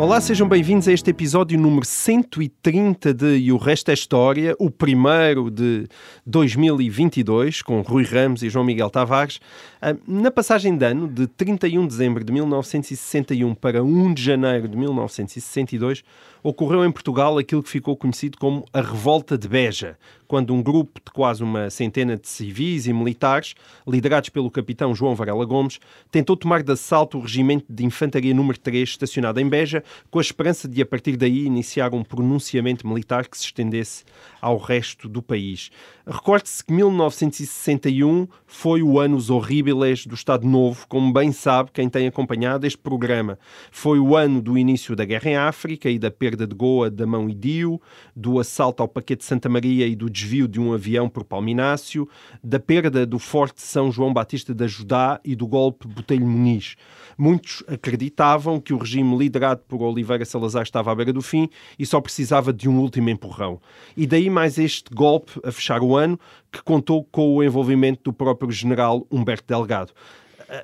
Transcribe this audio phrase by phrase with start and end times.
[0.00, 4.70] Olá, sejam bem-vindos a este episódio número 130 de E o Resto é História, o
[4.70, 5.86] primeiro de
[6.24, 9.42] 2022, com Rui Ramos e João Miguel Tavares.
[9.78, 14.68] Ah, Na passagem de ano, de 31 de dezembro de 1961 para 1 de janeiro
[14.68, 16.02] de 1962,
[16.42, 19.98] ocorreu em Portugal aquilo que ficou conhecido como a Revolta de Beja,
[20.30, 25.12] quando um grupo de quase uma centena de civis e militares, liderados pelo capitão João
[25.12, 29.82] Varela Gomes, tentou tomar de assalto o regimento de infantaria número 3 estacionado em Beja,
[30.08, 34.04] com a esperança de a partir daí iniciar um pronunciamento militar que se estendesse
[34.40, 35.72] ao resto do país.
[36.06, 42.06] Recorde-se que 1961 foi o anos horríveis do Estado Novo, como bem sabe quem tem
[42.06, 43.38] acompanhado este programa.
[43.70, 47.06] Foi o ano do início da guerra em África e da perda de Goa da
[47.06, 47.80] mão Idio,
[48.14, 52.08] do assalto ao Paquete Santa Maria e do desvio de um avião por Palminácio,
[52.42, 56.76] da perda do Forte São João Batista da Judá e do golpe Botelho Muniz.
[57.16, 61.48] Muitos acreditavam que o regime liderado por Oliveira Salazar estava à beira do fim
[61.78, 63.60] e só precisava de um último empurrão.
[63.96, 66.18] E daí mais este golpe a fechar o ano,
[66.52, 69.92] que contou com o envolvimento do próprio general Humberto Delgado.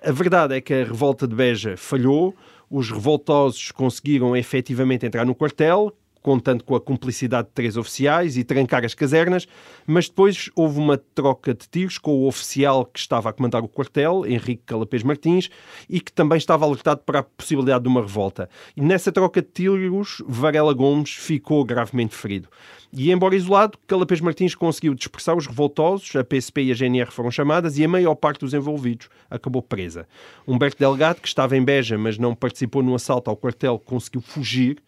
[0.05, 2.34] A- verdade é que a revolta de Beja falhou,
[2.69, 5.93] os revoltosos conseguiram efetivamente entrar no quartel,
[6.27, 9.46] contando com a cumplicidade de três oficiais e trancar as casernas,
[9.86, 13.69] mas depois houve uma troca de tiros com o oficial que estava a comandar o
[13.69, 15.48] quartel, Henrique Calapés Martins,
[15.88, 18.50] e que também estava alertado para a possibilidade de uma revolta.
[18.77, 22.48] E nessa troca de tiros, Varela Gomes ficou gravemente ferido.
[22.92, 27.30] E embora isolado, Calapés Martins conseguiu dispersar os revoltosos, a PSP e a GNR foram
[27.30, 30.08] chamadas e a maior parte dos envolvidos acabou presa.
[30.44, 34.82] Humberto Delgado, que estava em Beja, mas não participou no assalto ao quartel, conseguiu fugir.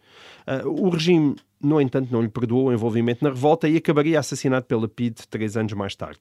[0.45, 4.65] Ah, o regime, no entanto, não lhe perdoou o envolvimento na revolta e acabaria assassinado
[4.65, 6.19] pela PIDE três anos mais tarde.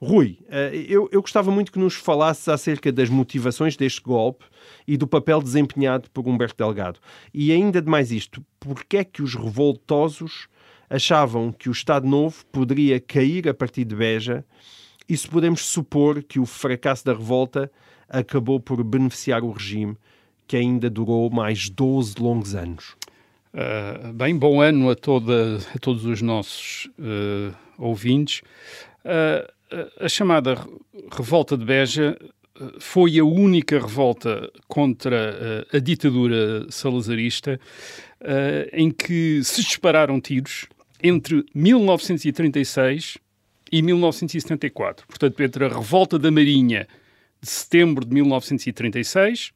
[0.00, 4.44] Rui, ah, eu, eu gostava muito que nos falasses acerca das motivações deste golpe
[4.86, 7.00] e do papel desempenhado por Humberto Delgado.
[7.32, 10.48] E ainda de mais isto, porque é que os revoltosos
[10.88, 14.44] achavam que o Estado Novo poderia cair a partir de Beja
[15.08, 17.70] e se podemos supor que o fracasso da revolta
[18.08, 19.96] acabou por beneficiar o regime
[20.46, 22.96] que ainda durou mais 12 longos anos.
[23.56, 28.42] Uh, bem, bom ano a, toda, a todos os nossos uh, ouvintes.
[29.02, 29.50] Uh,
[29.98, 30.70] a chamada re-
[31.10, 32.18] Revolta de Beja
[32.78, 37.60] foi a única revolta contra a ditadura salazarista
[38.72, 40.64] em que se dispararam tiros
[41.02, 43.18] entre 1936
[43.70, 45.06] e 1974.
[45.06, 46.88] Portanto, entre a Revolta da Marinha
[47.42, 49.52] de setembro de 1936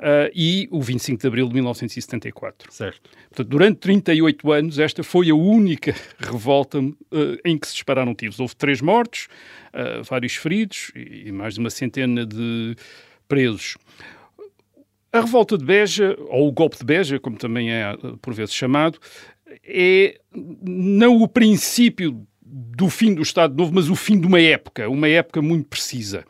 [0.00, 2.72] uh, e o 25 de abril de 1974.
[2.72, 3.10] Certo.
[3.28, 8.38] Portanto, durante 38 anos, esta foi a única revolta eh, em que se dispararam tiros.
[8.38, 9.28] Houve três mortos,
[9.72, 12.76] eh, vários feridos e, e mais de uma centena de
[13.26, 13.76] presos.
[15.12, 18.98] A revolta de Beja, ou o golpe de Beja, como também é por vezes chamado,
[19.64, 24.88] é não o princípio do fim do Estado Novo, mas o fim de uma época,
[24.88, 26.24] uma época muito precisa.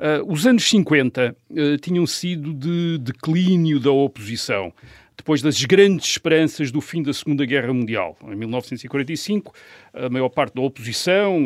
[0.00, 4.72] Uh, os anos 50 uh, tinham sido de declínio da oposição,
[5.14, 8.16] depois das grandes esperanças do fim da Segunda Guerra Mundial.
[8.24, 9.52] Em 1945,
[9.92, 11.36] a maior parte da oposição,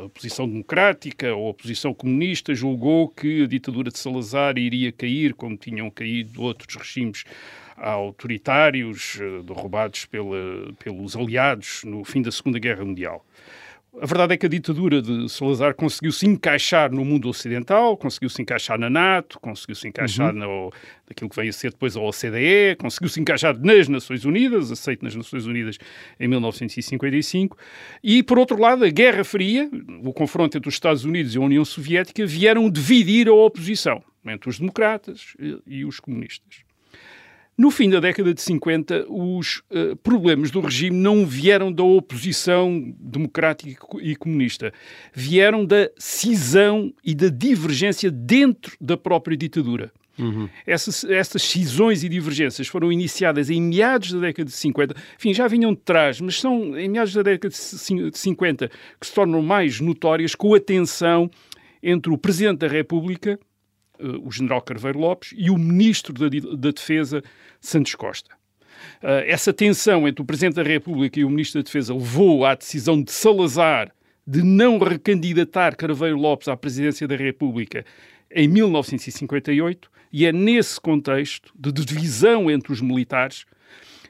[0.00, 5.54] a oposição democrática, a oposição comunista, julgou que a ditadura de Salazar iria cair, como
[5.54, 7.24] tinham caído outros regimes
[7.76, 13.22] autoritários, uh, derrubados pela, pelos aliados no fim da Segunda Guerra Mundial.
[14.00, 18.30] A verdade é que a ditadura de Salazar conseguiu se encaixar no mundo ocidental, conseguiu
[18.30, 20.72] se encaixar na NATO, conseguiu se encaixar no,
[21.06, 25.04] naquilo que vem a ser depois a OCDE, conseguiu se encaixar nas Nações Unidas, aceito
[25.04, 25.76] nas Nações Unidas
[26.18, 27.56] em 1955.
[28.02, 29.70] E, por outro lado, a Guerra Fria,
[30.02, 34.48] o confronto entre os Estados Unidos e a União Soviética, vieram dividir a oposição entre
[34.48, 35.34] os democratas
[35.66, 36.71] e os comunistas.
[37.62, 42.92] No fim da década de 50, os uh, problemas do regime não vieram da oposição
[42.98, 44.72] democrática e comunista,
[45.14, 49.92] vieram da cisão e da divergência dentro da própria ditadura.
[50.18, 50.48] Uhum.
[50.66, 55.46] Essas, essas cisões e divergências foram iniciadas em meados da década de 50, enfim, já
[55.46, 59.78] vinham de trás, mas são em meados da década de 50 que se tornam mais
[59.78, 61.30] notórias com a tensão
[61.80, 63.38] entre o Presidente da República,
[64.22, 67.22] o general Carveiro Lopes e o ministro da, da Defesa,
[67.60, 68.34] Santos Costa.
[69.02, 72.54] Uh, essa tensão entre o Presidente da República e o Ministro da Defesa levou à
[72.54, 73.92] decisão de Salazar
[74.26, 77.84] de não recandidatar Craveiro Lopes à presidência da República
[78.30, 83.44] em 1958, e é nesse contexto de divisão entre os militares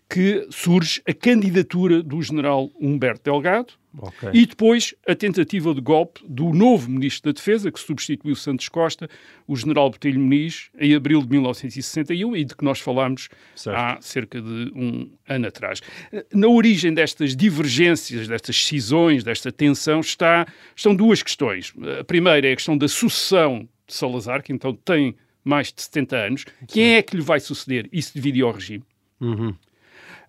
[0.09, 4.31] que surge a candidatura do general Humberto Delgado okay.
[4.33, 9.09] e depois a tentativa de golpe do novo ministro da Defesa, que substituiu Santos Costa,
[9.47, 13.77] o general Botelho Muniz, em abril de 1961 e de que nós falámos certo.
[13.77, 15.81] há cerca de um ano atrás.
[16.33, 21.73] Na origem destas divergências, destas cisões, desta tensão, está, estão duas questões.
[22.00, 26.17] A primeira é a questão da sucessão de Salazar, que então tem mais de 70
[26.17, 26.44] anos.
[26.69, 27.89] Quem é que lhe vai suceder?
[27.93, 28.85] Isso dividiu ao regime.
[29.21, 29.55] Uhum.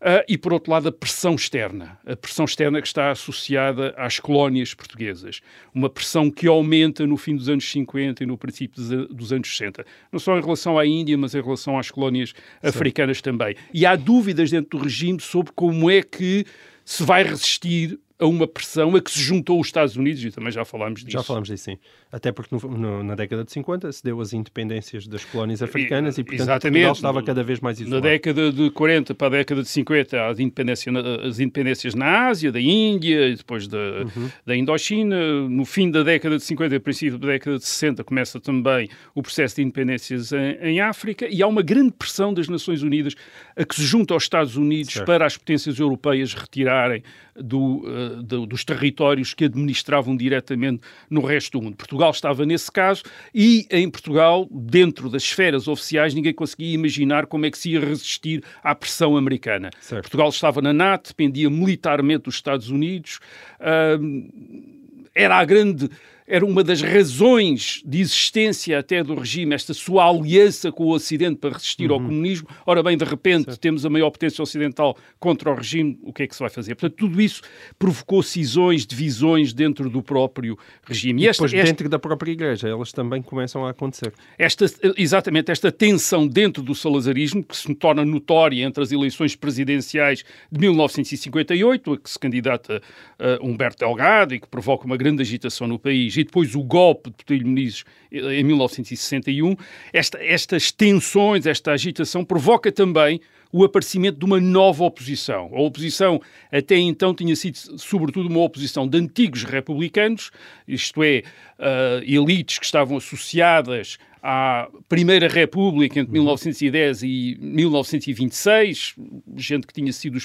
[0.03, 1.97] Uh, e, por outro lado, a pressão externa.
[2.05, 5.39] A pressão externa que está associada às colónias portuguesas.
[5.73, 9.85] Uma pressão que aumenta no fim dos anos 50 e no princípio dos anos 60.
[10.11, 12.67] Não só em relação à Índia, mas em relação às colónias Sim.
[12.67, 13.55] africanas também.
[13.73, 16.45] E há dúvidas dentro do regime sobre como é que
[16.83, 20.51] se vai resistir a uma pressão a que se juntou os Estados Unidos, e também
[20.51, 21.11] já falámos disso.
[21.11, 21.77] Já falámos disso, sim.
[22.09, 26.17] Até porque no, no, na década de 50 se deu as independências das colónias africanas
[26.17, 26.85] e, e portanto, Exatamente.
[26.85, 28.01] Portugal estava cada vez mais isolado.
[28.01, 30.91] Na década de 40 para a década de 50, as, independência,
[31.27, 34.29] as independência na Ásia, da Índia, e depois da, uhum.
[34.45, 35.49] da Indochina.
[35.49, 39.21] No fim da década de 50 e princípio da década de 60 começa também o
[39.21, 43.15] processo de independências em, em África e há uma grande pressão das Nações Unidas
[43.55, 45.05] a que se junta aos Estados Unidos certo.
[45.05, 47.03] para as potências europeias retirarem
[47.35, 47.83] do,
[48.21, 51.75] do, dos territórios que administravam diretamente no resto do mundo.
[51.75, 57.45] Portugal estava nesse caso e em Portugal, dentro das esferas oficiais, ninguém conseguia imaginar como
[57.45, 59.69] é que se ia resistir à pressão americana.
[59.79, 60.03] Certo.
[60.03, 63.19] Portugal estava na NATO, dependia militarmente dos Estados Unidos,
[63.59, 64.73] uh,
[65.15, 65.89] era a grande
[66.27, 71.37] era uma das razões de existência até do regime, esta sua aliança com o Ocidente
[71.37, 71.95] para resistir uhum.
[71.95, 72.47] ao comunismo.
[72.65, 73.59] Ora bem, de repente certo.
[73.59, 76.75] temos a maior potência ocidental contra o regime, o que é que se vai fazer?
[76.75, 77.41] Portanto, tudo isso
[77.77, 81.23] provocou cisões, divisões dentro do próprio regime.
[81.23, 84.13] E, esta, depois, esta, dentro da própria Igreja, elas também começam a acontecer.
[84.37, 84.65] Esta,
[84.97, 90.59] exatamente, esta tensão dentro do salazarismo, que se torna notória entre as eleições presidenciais de
[90.59, 92.81] 1958, a que se candidata
[93.19, 97.09] uh, Humberto Delgado e que provoca uma grande agitação no país e depois o golpe
[97.09, 99.55] de Botelho Muniz eh, em 1961,
[99.91, 103.19] esta, estas tensões, esta agitação provoca também
[103.53, 105.51] o aparecimento de uma nova oposição.
[105.53, 106.19] A oposição
[106.51, 110.31] até então tinha sido, sobretudo, uma oposição de antigos republicanos,
[110.67, 111.21] isto é,
[111.59, 117.07] uh, elites que estavam associadas à Primeira República entre 1910 uhum.
[117.07, 118.95] e 1926,
[119.37, 120.17] gente que tinha sido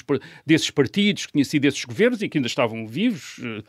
[0.43, 3.37] desses partidos, que tinha sido desses governos e que ainda estavam vivos.
[3.37, 3.63] Uh,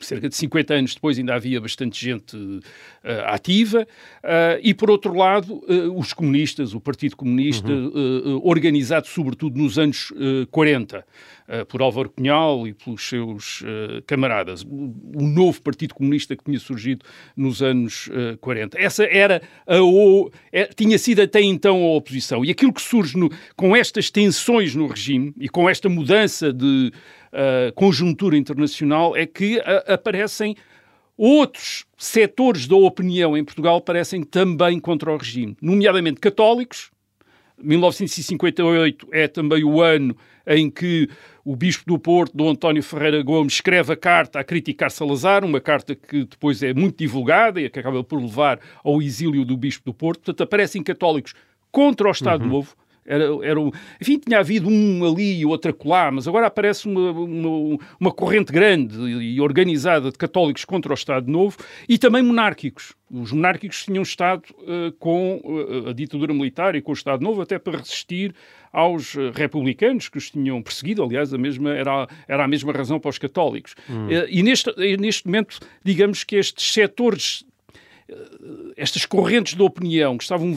[0.00, 2.60] cerca de 50 anos depois ainda havia bastante gente uh,
[3.26, 8.40] ativa, uh, e por outro lado, uh, os comunistas, o Partido Comunista, uhum.
[8.44, 10.12] organizado sobretudo nos anos
[10.50, 11.04] 40,
[11.68, 13.62] por Álvaro Cunhal e pelos seus
[14.06, 17.04] camaradas, o novo Partido Comunista que tinha surgido
[17.36, 18.08] nos anos
[18.40, 18.78] 40.
[18.78, 22.44] Essa era a, o, é, tinha sido até então a oposição.
[22.44, 26.92] E aquilo que surge no, com estas tensões no regime e com esta mudança de
[27.34, 30.56] uh, conjuntura internacional é que uh, aparecem
[31.16, 36.90] outros setores da opinião em Portugal parecem também contra o regime, nomeadamente católicos.
[37.56, 40.16] 1958 é também o ano
[40.46, 41.08] em que
[41.44, 45.60] o bispo do Porto, Dom António Ferreira Gomes, escreve a carta a criticar Salazar, uma
[45.60, 49.84] carta que depois é muito divulgada e que acaba por levar ao exílio do bispo
[49.84, 50.20] do Porto.
[50.20, 51.34] Portanto, aparecem católicos
[51.70, 52.50] contra o Estado uhum.
[52.50, 52.74] Novo,
[53.06, 53.60] era, era,
[54.00, 58.52] enfim, tinha havido um ali e outro acolá, mas agora aparece uma, uma, uma, corrente
[58.52, 61.56] grande e organizada de católicos contra o Estado Novo
[61.88, 62.94] e também monárquicos.
[63.10, 67.42] Os monárquicos tinham estado uh, com uh, a ditadura militar e com o Estado Novo
[67.42, 68.34] até para resistir
[68.72, 71.02] aos uh, republicanos que os tinham perseguido.
[71.02, 73.74] Aliás, a mesma, era, era a mesma razão para os católicos.
[73.88, 74.08] Hum.
[74.28, 77.44] e neste, neste momento, digamos que estes setores
[78.76, 80.56] estas correntes de opinião que estavam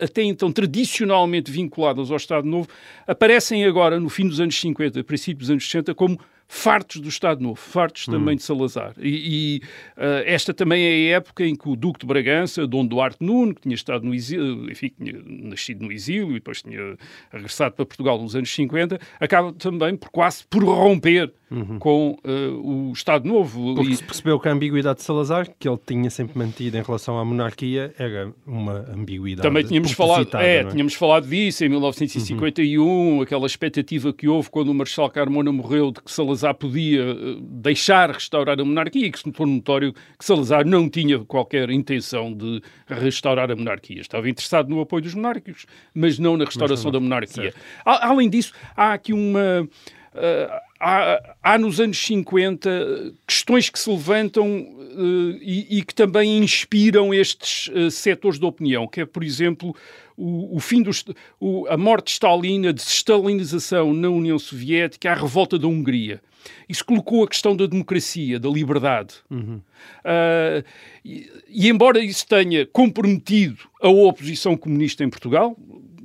[0.00, 2.68] até então tradicionalmente vinculadas ao Estado Novo
[3.06, 7.42] aparecem agora, no fim dos anos 50, princípio dos anos 60, como fartos do Estado
[7.42, 8.12] Novo, fartos hum.
[8.12, 8.94] também de Salazar.
[8.98, 12.86] E, e uh, esta também é a época em que o Duque de Bragança, Dom
[12.86, 16.96] Duarte Nuno, que tinha estado no exílio, enfim, tinha nascido no exílio e depois tinha
[17.30, 21.78] regressado para Portugal nos anos 50, acaba também por quase por romper uhum.
[21.78, 23.74] com uh, o Estado Novo.
[23.74, 23.96] Porque e...
[23.96, 27.24] se percebeu que a ambiguidade de Salazar, que ele tinha sempre mantido em relação à
[27.24, 33.22] monarquia, era uma ambiguidade Também tínhamos falado, é, é, tínhamos falado disso em 1951, uhum.
[33.22, 37.36] aquela expectativa que houve quando o Marechal Carmona morreu de que Salazar Salazar podia eh,
[37.40, 42.32] deixar restaurar a monarquia e que se tornou notório que Salazar não tinha qualquer intenção
[42.32, 44.00] de restaurar a monarquia.
[44.00, 47.52] Estava interessado no apoio dos monárquicos, mas não na restauração não, da monarquia.
[47.84, 49.68] Além disso, há aqui uma...
[50.14, 56.38] Uh, há, há, nos anos 50 questões que se levantam uh, e, e, que também
[56.38, 59.76] inspiram estes uh, setores de opinião, que é, por exemplo,
[60.18, 61.04] o, o fim dos,
[61.38, 66.20] o, a morte de Stalin, a desestalinização na União Soviética, a revolta da Hungria.
[66.68, 69.14] Isso colocou a questão da democracia, da liberdade.
[69.30, 69.60] Uhum.
[70.04, 70.64] Uh,
[71.04, 75.56] e, e, embora isso tenha comprometido a oposição comunista em Portugal,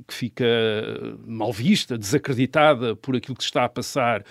[0.06, 0.44] que fica
[1.26, 4.24] mal vista, desacreditada por aquilo que se está a passar uh,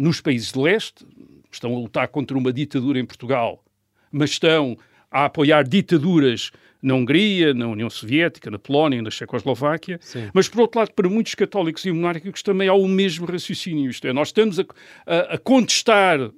[0.00, 1.04] nos países de leste,
[1.50, 3.62] estão a lutar contra uma ditadura em Portugal,
[4.10, 4.78] mas estão
[5.10, 6.50] a apoiar ditaduras
[6.82, 10.30] na Hungria, na União Soviética, na Polónia, na Checoslováquia, Sim.
[10.32, 14.06] mas por outro lado, para muitos católicos e monárquicos também há o mesmo raciocínio, isto
[14.06, 14.64] é, nós estamos a,
[15.06, 16.30] a, a contestar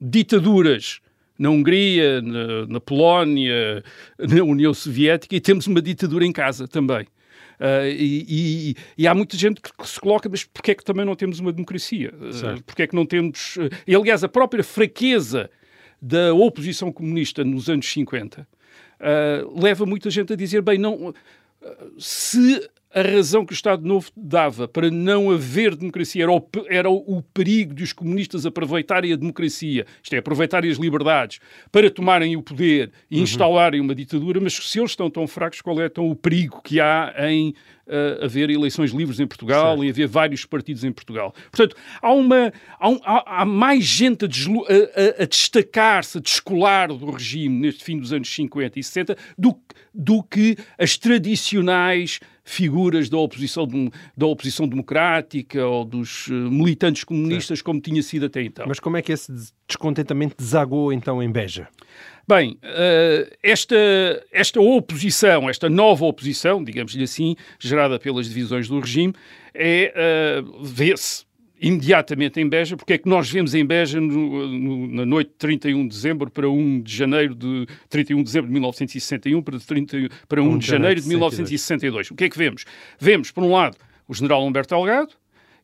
[0.00, 1.00] ditaduras
[1.38, 3.82] na Hungria, na, na, Polónia,
[4.18, 7.06] na União Soviética e temos uma ditadura em casa também.
[7.60, 11.04] Uh, e, e, e, há muita gente que se coloca, mas porquê é que também
[11.04, 12.12] não temos uma democracia?
[12.14, 13.56] Uh, porquê é que não temos...
[13.56, 15.50] Uh, e, aliás, a própria fraqueza
[16.00, 18.46] da oposição comunista nos anos 50
[19.00, 21.14] uh, leva muita gente a dizer, bem, não...
[21.98, 26.90] Se a razão que o Estado Novo dava para não haver democracia era o, era
[26.90, 31.38] o perigo de os comunistas aproveitarem a democracia, isto é, aproveitarem as liberdades,
[31.70, 33.22] para tomarem o poder e uhum.
[33.22, 36.80] instalarem uma ditadura, mas se eles estão tão fracos, qual é então o perigo que
[36.80, 37.54] há em
[37.88, 39.84] uh, haver eleições livres em Portugal certo.
[39.84, 41.34] e haver vários partidos em Portugal?
[41.50, 46.88] Portanto, há, uma, há, um, há, há mais gente a, a, a destacar-se, a descolar
[46.88, 49.56] do regime neste fim dos anos 50 e 60 do,
[49.92, 53.68] do que as tradicionais figuras da oposição,
[54.16, 58.64] da oposição democrática ou dos eh, militantes comunistas, como tinha sido até então.
[58.66, 59.30] Mas como é que esse
[59.68, 61.68] descontentamento desagou então em Beja?
[62.28, 63.74] Bem, uh, esta,
[64.30, 69.14] esta oposição, esta nova oposição, digamos-lhe assim, gerada pelas divisões do regime,
[69.54, 69.94] é,
[70.44, 71.24] uh, vê-se
[71.58, 75.36] imediatamente em Beja, porque é que nós vemos em Beja no, no, na noite de
[75.36, 79.96] 31 de dezembro para 1 de janeiro de 31 de dezembro de 1961 para, 30,
[80.28, 82.10] para 1 de janeiro de 1962.
[82.10, 82.66] O que é que vemos?
[82.98, 85.14] Vemos, por um lado, o general Humberto Delgado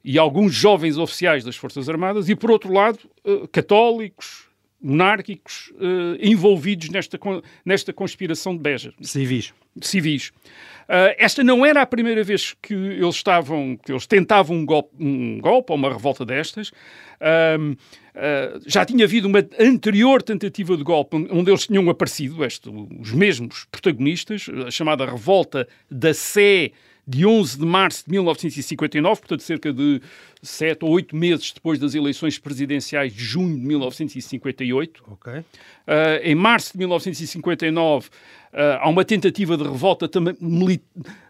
[0.03, 4.49] e alguns jovens oficiais das Forças Armadas e, por outro lado, uh, católicos,
[4.85, 7.19] monárquicos uh, envolvidos nesta,
[7.65, 8.93] nesta conspiração de Beja.
[9.01, 9.55] Civis.
[9.81, 10.29] Civis.
[10.85, 14.91] Uh, esta não era a primeira vez que eles estavam, que eles tentavam um golpe,
[15.01, 16.69] um golpe ou uma revolta destas.
[16.69, 17.75] Uh,
[18.67, 22.69] já tinha havido uma anterior tentativa de golpe onde eles tinham aparecido, este,
[23.01, 26.73] os mesmos protagonistas, a chamada Revolta da Sé
[27.07, 30.01] de 11 de março de 1959, portanto, cerca de
[30.43, 35.05] sete ou oito meses depois das eleições presidenciais de junho de 1958.
[35.13, 35.39] Okay.
[35.41, 35.45] Uh,
[36.23, 38.11] em março de 1959, uh,
[38.53, 40.37] ah, há uma tentativa de revolta também,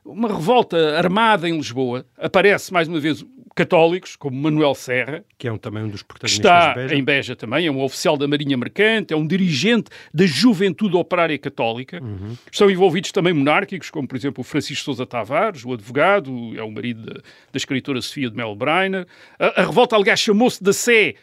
[0.05, 2.05] uma revolta armada em Lisboa.
[2.19, 3.25] Aparece mais uma vez
[3.55, 6.95] católicos, como Manuel Serra, que é um, também um dos protagonistas está Beja.
[6.95, 11.39] em Beja também, é um oficial da Marinha Mercante, é um dirigente da Juventude Operária
[11.39, 12.03] Católica.
[12.03, 12.37] Uhum.
[12.51, 16.71] Estão envolvidos também monárquicos, como por exemplo o Francisco Sousa Tavares, o advogado, é o
[16.71, 19.07] marido da, da escritora Sofia de Mel Brainer.
[19.39, 21.15] A, a revolta, aliás, chamou-se da Sé,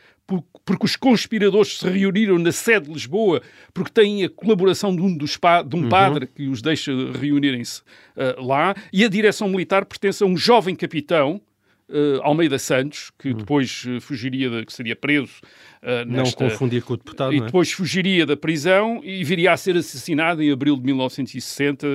[0.66, 3.42] porque os conspiradores se reuniram na sede de Lisboa,
[3.74, 5.90] porque têm a colaboração de um, pa de um uhum.
[5.90, 10.76] padre que os deixa reunirem-se uh, lá, e a direção militar pertence a um jovem
[10.76, 11.42] capitão,
[11.92, 13.34] uh, Almeida Santos, que hum.
[13.38, 15.34] depois uh, fugiria, de, que seria preso.
[15.82, 17.42] Uh, nesta, não confundir com o deputado, E é?
[17.42, 21.88] depois fugiria da prisão e viria a ser assassinado em abril de 1960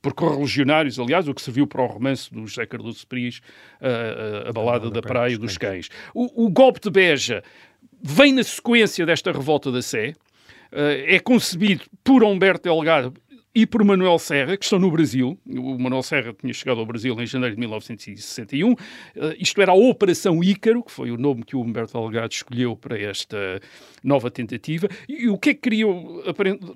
[0.00, 3.38] por correligionários, aliás, o que serviu para o romance do José Cardoso Pris,
[3.80, 5.88] uh, a balada da, da Praia dos Cães.
[6.14, 7.42] O, o golpe de Beja
[8.02, 10.14] vem na sequência desta revolta da Sé,
[10.72, 13.14] é concebido por Humberto Delgado
[13.56, 15.38] e por Manuel Serra, que estão no Brasil.
[15.48, 18.70] O Manuel Serra tinha chegado ao Brasil em janeiro de 1961.
[18.70, 18.76] Uh,
[19.16, 22.76] eh, isto era a Operação Ícaro, que foi o nome que o Humberto Delgado escolheu
[22.76, 23.58] para esta
[24.04, 24.88] nova tentativa.
[25.08, 26.22] E, e o que é que queriam?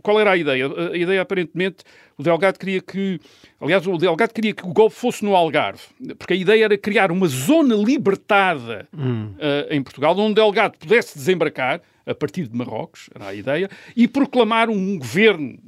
[0.02, 0.68] Qual era a ideia?
[0.68, 1.84] A, a ideia, aparentemente,
[2.16, 3.20] o Delgado queria que.
[3.60, 5.82] Aliás, o Delgado queria que o golpe fosse no Algarve,
[6.18, 9.34] porque a ideia era criar uma zona libertada hum.
[9.34, 13.70] uh, em Portugal, onde o Delgado pudesse desembarcar a partir de Marrocos, era a ideia,
[13.96, 15.58] e proclamar um governo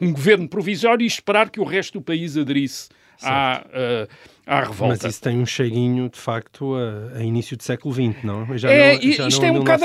[0.00, 2.88] um governo provisório e esperar que o resto do país aderisse
[3.22, 4.08] à, uh,
[4.46, 4.98] à revolta.
[5.02, 8.58] Mas isso tem um cheirinho, de facto, a, a início do século XX, não?
[8.58, 9.84] Já é, não, já isto, não é um bocado,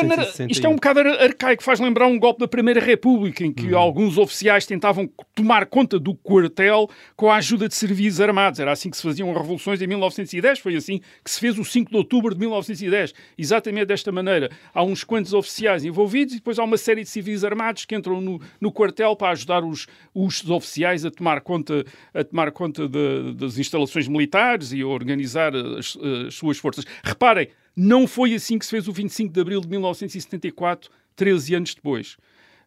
[0.49, 3.77] isto é um bocado arcaico, faz lembrar um golpe da Primeira República, em que hum.
[3.77, 8.59] alguns oficiais tentavam tomar conta do quartel com a ajuda de serviços armados.
[8.59, 11.91] Era assim que se faziam revoluções em 1910, foi assim que se fez o 5
[11.91, 13.13] de outubro de 1910.
[13.37, 14.49] Exatamente desta maneira.
[14.73, 18.21] Há uns quantos oficiais envolvidos e depois há uma série de civis armados que entram
[18.21, 23.33] no, no quartel para ajudar os, os oficiais a tomar conta, a tomar conta de,
[23.33, 25.97] das instalações militares e a organizar as,
[26.27, 26.85] as suas forças.
[27.03, 31.75] Reparem, Não foi assim que se fez o 25 de abril de 1974, 13 anos
[31.75, 32.17] depois.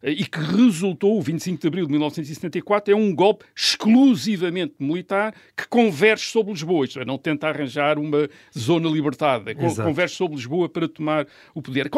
[0.01, 5.67] E que resultou, o 25 de abril de 1974, é um golpe exclusivamente militar que
[5.67, 6.85] converge sobre Lisboa.
[6.85, 11.61] Isto é, não tenta arranjar uma zona libertada, é, converge sobre Lisboa para tomar o
[11.61, 11.89] poder.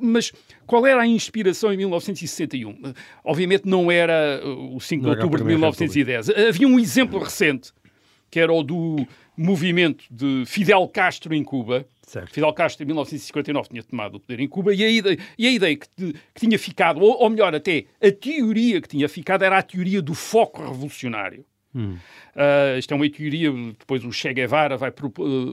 [0.00, 0.32] Mas
[0.66, 2.70] qual era a inspiração em 1961?
[2.70, 6.30] Eh, obviamente não era o 5 de outubro de 1910.
[6.30, 7.72] Havia um exemplo recente,
[8.30, 9.06] que era o do
[9.40, 11.86] movimento de Fidel Castro em Cuba.
[12.02, 12.34] Certo.
[12.34, 15.50] Fidel Castro, em 1959, tinha tomado o poder em Cuba e a ideia, e a
[15.50, 19.56] ideia que, que, tinha ficado, ou, ou, melhor, até a teoria que tinha ficado, era
[19.56, 21.44] a teoria do foco revolucionário.
[21.74, 21.96] Hum.
[22.34, 24.92] Uh, isto é uma teoria, depois o Che Guevara vai,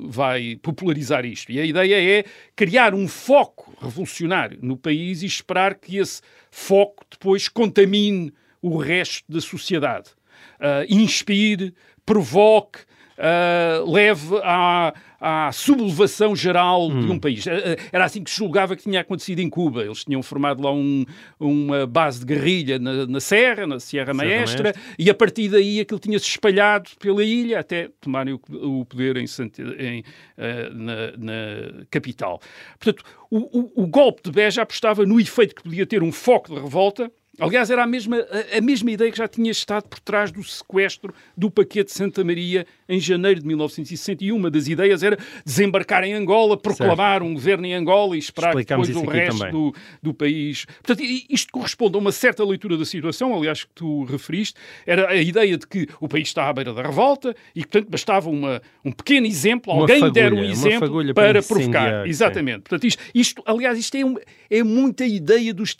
[0.05, 1.51] vai popularizar isto.
[1.51, 2.25] E a ideia é
[2.55, 9.31] criar um foco revolucionário no país e esperar que esse foco depois contamine o resto
[9.31, 10.09] da sociedade.
[10.59, 11.73] Uh, inspire,
[12.05, 12.79] provoque,
[13.17, 17.05] uh, leve à, à sublevação geral hum.
[17.05, 17.45] de um país.
[17.91, 19.83] Era assim que se julgava que tinha acontecido em Cuba.
[19.83, 21.05] Eles tinham formado lá um,
[21.39, 25.79] uma base de guerrilha na, na Serra, na Sierra Maestra, Maestra, e a partir daí
[25.79, 28.41] aquilo tinha-se espalhado pela ilha até tomarem o,
[28.79, 29.25] o poder em,
[29.79, 32.39] em uh, na, na, capital.
[32.79, 36.53] Portanto, o, o, o golpe de Beja apostava no efeito que podia ter um foco
[36.53, 39.99] de revolta Aliás, era a mesma, a, a, mesma ideia que já tinha estado por
[39.99, 44.35] trás do sequestro do paquete de Santa Maria em janeiro de 1961.
[44.35, 47.25] Uma das ideias era desembarcar em Angola, proclamar certo.
[47.25, 50.65] um governo em Angola e esperar que depois o resto do, do, país.
[50.65, 54.55] Portanto, isto corresponde a uma certa leitura da situação, aliás, que tu referiste.
[54.85, 57.91] Era a ideia de que o país está à beira da revolta e que, portanto,
[57.91, 62.07] bastava uma, um pequeno exemplo, uma alguém fagulha, der um exemplo para, para provocar.
[62.07, 62.61] Exatamente.
[62.61, 64.15] Portanto, isto, isto, aliás, isto é, um,
[64.49, 65.75] é muita ideia dos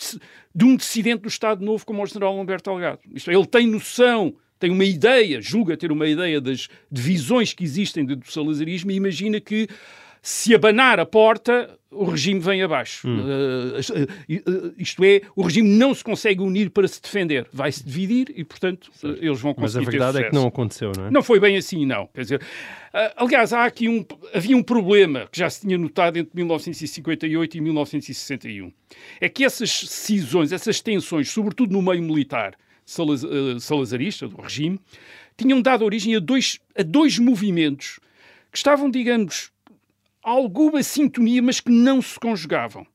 [0.57, 2.99] de um dissidente do Estado Novo como o general Humberto Delgado.
[3.13, 7.63] Isto, é, ele tem noção, tem uma ideia, julga ter uma ideia das divisões que
[7.63, 9.67] existem do salazarismo e imagina que
[10.21, 13.07] se abanar a porta, o regime vem abaixo.
[13.07, 13.19] Hum.
[13.19, 17.47] Uh, isto é, o regime não se consegue unir para se defender.
[17.51, 19.85] Vai se dividir e, portanto, uh, eles vão conseguir.
[19.85, 21.11] Mas a verdade é que não aconteceu, não é?
[21.11, 22.07] Não foi bem assim, não.
[22.07, 26.17] Quer dizer, uh, aliás, há aqui um, havia um problema que já se tinha notado
[26.17, 28.71] entre 1958 e 1961.
[29.21, 33.21] É que essas cisões, essas tensões, sobretudo no meio militar salaz,
[33.59, 34.79] salazarista, do regime,
[35.37, 37.99] tinham dado origem a dois, a dois movimentos
[38.51, 39.51] que estavam, digamos,
[40.27, 42.85] alguma sintonia, mas que não se conjugavam.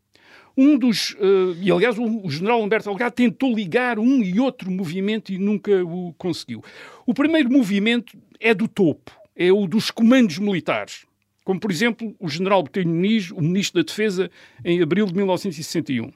[0.55, 4.71] Um dos, uh, e aliás o, o, general Humberto Delgado tentou ligar um e outro
[4.71, 6.63] movimento e nunca o conseguiu.
[7.07, 11.07] O primeiro movimento é do topo, é o dos comandos militares,
[11.43, 14.31] como por exemplo o general Botelho Muniz, o ministro da Defesa,
[14.63, 16.05] em abril de 1961.
[16.05, 16.13] Uh,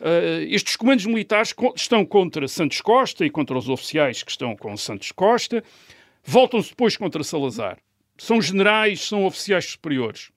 [0.00, 4.76] eh, estes comandos militares estão contra Santos Costa e contra os oficiais que estão com
[4.76, 5.64] Santos Costa,
[6.24, 7.76] voltam-se depois contra Salazar
[8.18, 10.30] são generais, são oficiais superiores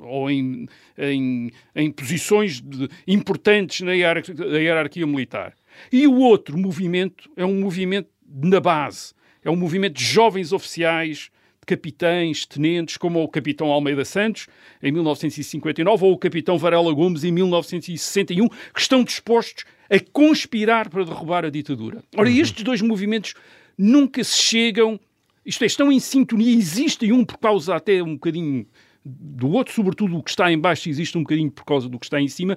[0.00, 0.66] ou em,
[0.96, 5.54] em, em posições de, importantes na hierarquia, na hierarquia militar.
[5.92, 11.30] E o outro movimento é um movimento na base, é um movimento de jovens oficiais,
[11.60, 14.46] de capitães, tenentes, como o capitão Almeida Santos,
[14.82, 21.04] em 1959, ou o capitão Varela Gomes, em 1961, que estão dispostos a conspirar para
[21.04, 22.02] derrubar a ditadura.
[22.16, 22.36] Ora, uhum.
[22.36, 23.34] estes dois movimentos
[23.76, 24.98] nunca se chegam
[25.44, 28.66] isto é, estão em sintonia, existem um por causa até um bocadinho
[29.04, 32.06] do outro, sobretudo o que está em baixo existe um bocadinho por causa do que
[32.06, 32.56] está em cima,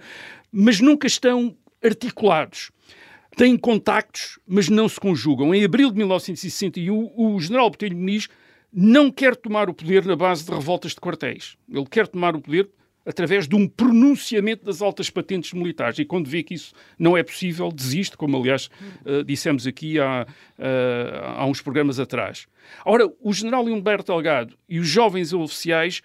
[0.51, 2.71] mas nunca estão articulados.
[3.35, 5.53] Têm contactos, mas não se conjugam.
[5.53, 8.29] Em abril de 1961, o general Botelho Muniz
[8.73, 11.55] não quer tomar o poder na base de revoltas de quartéis.
[11.69, 12.69] Ele quer tomar o poder
[13.07, 15.97] através de um pronunciamento das altas patentes militares.
[15.97, 18.69] E quando vê que isso não é possível, desiste, como aliás
[19.05, 20.27] uh, dissemos aqui há,
[20.59, 22.47] uh, há uns programas atrás.
[22.85, 26.01] Ora, o general Humberto Delgado e os jovens oficiais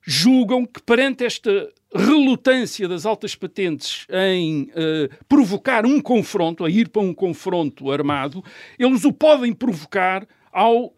[0.00, 6.88] julgam que perante esta relutância das altas patentes em uh, provocar um confronto, a ir
[6.88, 8.44] para um confronto armado,
[8.78, 10.94] eles o podem provocar ao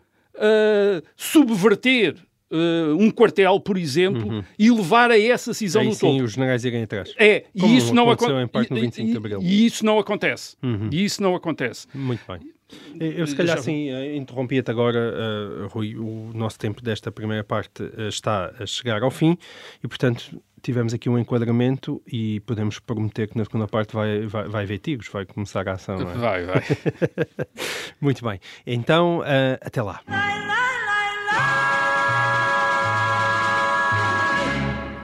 [1.16, 2.14] subverter
[2.49, 4.45] Uh, um quartel, por exemplo, uhum.
[4.57, 7.13] e levar a essa cisão Aí, no sim, os generais irem atrás.
[7.19, 8.69] É, Como e isso não acontece.
[9.41, 10.57] E, e, isso não acontece.
[10.63, 10.89] Uhum.
[10.93, 11.89] E isso não acontece.
[11.93, 12.57] Muito bem.
[12.99, 15.97] Eu, se calhar, sim, eh, interrompi-te agora, uh, Rui.
[15.97, 19.39] O nosso tempo desta primeira parte uh, está a chegar ao fim
[19.85, 24.49] e, portanto, tivemos aqui um enquadramento e podemos prometer que na segunda parte vai, vai,
[24.49, 24.81] vai haver
[25.13, 26.01] vai começar a ação.
[26.01, 26.15] É?
[26.15, 26.63] Vai, vai.
[28.01, 28.41] Muito bem.
[28.67, 30.01] Então, uh, até lá.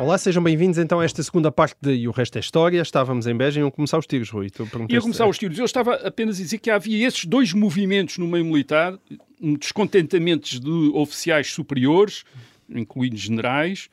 [0.02, 2.82] Olá, sejam bem-vindos então a esta segunda parte de E o Resto é História.
[2.82, 4.50] Estávamos em Beja e iam começar os tiros, Rui.
[4.50, 5.56] Tu Ia começar os tiros.
[5.56, 8.98] Eu estava apenas a dizer que havia esses dois movimentos no meio militar,
[9.40, 12.24] descontentamentos de oficiais superiores,
[12.68, 13.88] incluindo generais,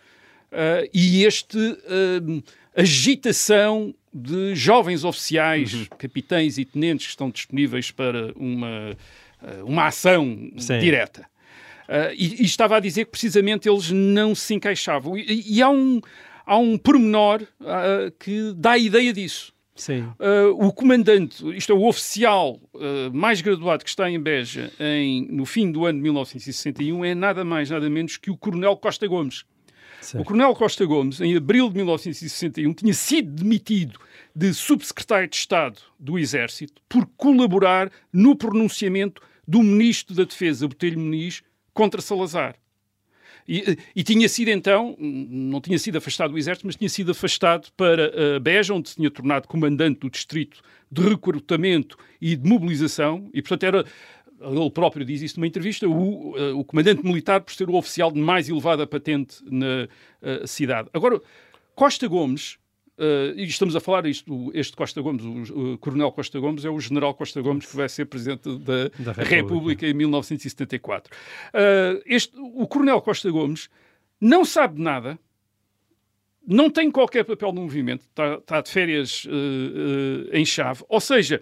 [0.51, 2.43] uh, e este uh,
[2.75, 5.85] agitação de jovens oficiais, uhum.
[5.95, 8.97] capitães e tenentes que estão disponíveis para uma,
[9.43, 10.79] uh, uma ação Sim.
[10.79, 11.27] direta.
[11.89, 15.17] Uh, e, e, estava a dizer que precisamente eles não se encaixavam.
[15.17, 15.99] E, e há, um,
[16.45, 19.51] há um pormenor uh, que dá a ideia disso.
[20.19, 25.25] Uh, o comandante, isto é, o oficial uh, mais graduado que está em Beja em,
[25.31, 29.07] no fim do ano de 1961 é nada mais, nada menos que o Coronel Costa
[29.07, 29.45] Gomes.
[30.15, 33.99] O Coronel Costa Gomes, em abril de 1961, tinha sido demitido
[34.35, 40.99] de subsecretário de Estado do Exército por colaborar no pronunciamento do Ministro da Defesa, Botelho
[40.99, 41.41] Muniz,
[41.79, 42.55] contra Salazar.
[43.47, 47.69] E, e, tinha sido então, não tinha sido afastado do exército, mas tinha sido afastado
[47.77, 50.61] para uh, Beja, onde se tinha tornado comandante do distrito
[50.91, 53.85] de recrutamento e de mobilização, e portanto era,
[54.41, 58.11] ele próprio diz isso numa entrevista, o, uh, o comandante militar por ser o oficial
[58.11, 59.87] de mais elevada patente na
[60.21, 60.89] uh, cidade.
[60.93, 61.19] Agora,
[61.73, 62.58] Costa Gomes
[62.99, 66.69] Uh, e estamos a falar isto, este Costa Gomes, o, o, Coronel Costa Gomes, é
[66.69, 69.35] o General Costa Gomes que vai ser Presidente da, da República.
[69.35, 69.87] República.
[69.87, 71.15] em 1974.
[71.15, 73.69] Uh, este, o Coronel Costa Gomes
[74.19, 75.17] não sabe nada,
[76.45, 81.41] não tem qualquer papel no movimento, está, está de férias uh, em chave, ou seja,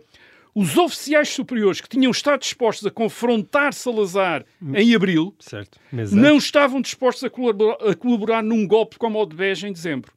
[0.53, 5.79] os oficiais superiores que tinham estado dispostos a confrontar Salazar em abril certo.
[6.11, 10.16] não estavam dispostos a colaborar, a colaborar num golpe como o de Beja em dezembro.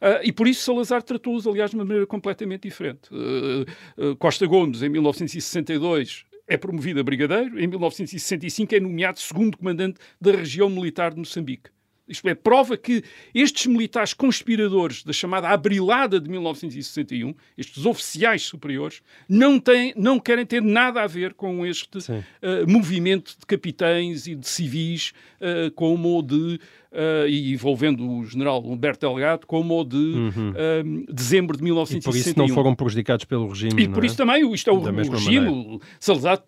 [0.00, 3.08] Uh, e por isso Salazar tratou-os, aliás, de uma maneira completamente diferente.
[3.12, 9.56] Uh, uh, Costa Gomes, em 1962, é promovido a brigadeiro, em 1965 é nomeado segundo
[9.56, 11.70] comandante da região militar de Moçambique.
[12.06, 13.02] Isto é, prova que
[13.34, 20.44] estes militares conspiradores da chamada abrilada de 1961, estes oficiais superiores, não, têm, não querem
[20.44, 26.18] ter nada a ver com este uh, movimento de capitães e de civis, uh, como
[26.18, 26.60] o de,
[26.92, 31.06] uh, envolvendo o general Humberto Delgado, como o de uhum.
[31.10, 31.98] dezembro de 1961.
[31.98, 33.82] E por isso não foram prejudicados pelo regime.
[33.82, 34.06] E por é?
[34.06, 35.80] isso também, isto é o, o regime.
[35.98, 36.42] Salazar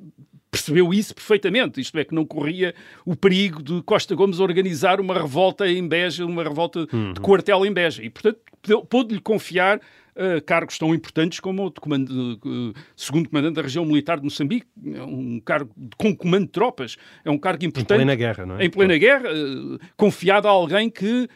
[0.51, 5.15] percebeu isso perfeitamente, isto é, que não corria o perigo de Costa Gomes organizar uma
[5.15, 7.13] revolta em Beja, uma revolta uhum.
[7.13, 8.03] de quartel em Beja.
[8.03, 8.41] E, portanto,
[8.89, 12.11] pôde-lhe confiar uh, cargos tão importantes como o de comando,
[12.45, 16.97] uh, segundo comandante da região militar de Moçambique, é um cargo com comando de tropas,
[17.25, 18.01] é um cargo importante.
[18.01, 18.65] Em plena guerra, não é?
[18.65, 21.29] Em plena guerra, uh, confiado a alguém que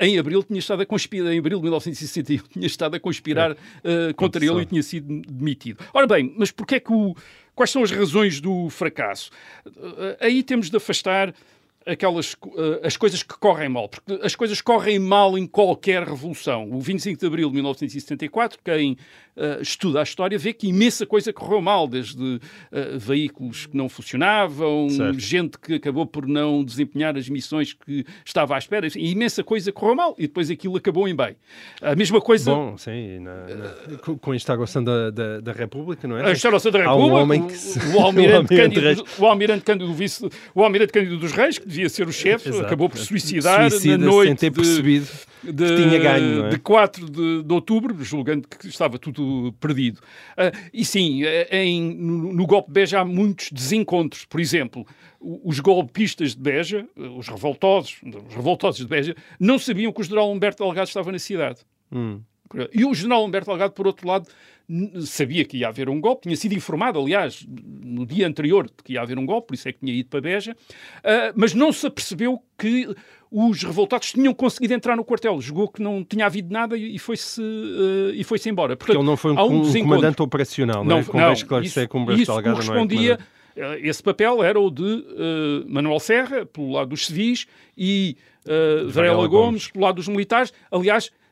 [0.00, 4.12] em abril tinha estado a conspirar, em abril de 1961 tinha estado a conspirar é.
[4.12, 5.84] contra ele e tinha sido demitido.
[5.92, 7.12] Ora bem, mas porquê é que o
[7.54, 9.30] Quais são as razões do fracasso?
[10.20, 11.32] Aí temos de afastar
[11.86, 16.70] aquelas uh, as coisas que correm mal, porque as coisas correm mal em qualquer revolução.
[16.70, 18.96] O 25 de abril de 1974, quem
[19.36, 22.40] uh, estuda a história vê que imensa coisa correu mal, desde uh,
[22.98, 25.18] veículos que não funcionavam, certo.
[25.18, 29.94] gente que acabou por não desempenhar as missões que estava à espera, imensa coisa correu
[29.94, 31.36] mal e depois aquilo acabou em bem.
[31.80, 32.50] A mesma coisa.
[32.50, 36.28] Bom, sim, na, na, com a instauração da, da, da, República, não é?
[36.28, 37.78] A instauração da República, um homem que se...
[37.78, 41.88] o, o, almirante Cândido, o almirante Cândido, vice, o almirante Cândido dos Reis, que devia
[41.88, 45.06] ser o chefe, acabou por suicidar Suicida na noite sem ter percebido
[45.52, 46.48] de, que tinha ganho, é?
[46.50, 49.23] de 4 de, de, outubro, julgando que estava tudo
[49.60, 50.00] perdido.
[50.32, 54.24] Uh, e sim, em, no, no golpe de Beja há muitos desencontros.
[54.24, 54.86] Por exemplo,
[55.20, 60.30] os golpistas de Beja, os revoltosos, os revoltosos de Beja, não sabiam que o general
[60.30, 61.60] Humberto Delgado estava na cidade.
[61.90, 62.20] Hum.
[62.72, 64.28] E o general Humberto Delgado, por outro lado,
[65.04, 68.94] sabia que ia haver um golpe, tinha sido informado, aliás, no dia anterior de que
[68.94, 71.72] ia haver um golpe, por isso é que tinha ido para Beja, uh, mas não
[71.72, 72.94] se apercebeu que
[73.30, 77.42] os revoltados tinham conseguido entrar no quartel, jogou que não tinha havido nada e foi-se
[77.42, 78.76] uh, e foi-se embora.
[78.76, 81.04] Portanto, ele não foi um, um, comandante operacional, não, não é?
[81.04, 86.00] Convém esclarecer com isso Delgado correspondia, não é esse papel era o de uh, Manuel
[86.00, 87.46] Serra, pelo lado dos civis,
[87.76, 90.52] e uh, Varela Gomes, Gomes, pelo lado dos militares.
[90.70, 91.23] Aliás, eh,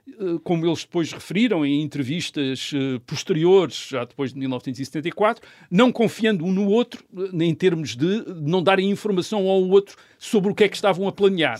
[0.43, 6.53] como eles depois referiram em entrevistas eh, posteriores, já depois de 1974, não confiando um
[6.53, 10.69] no outro eh, em termos de não darem informação ao outro sobre o que é
[10.69, 11.59] que estavam a planear.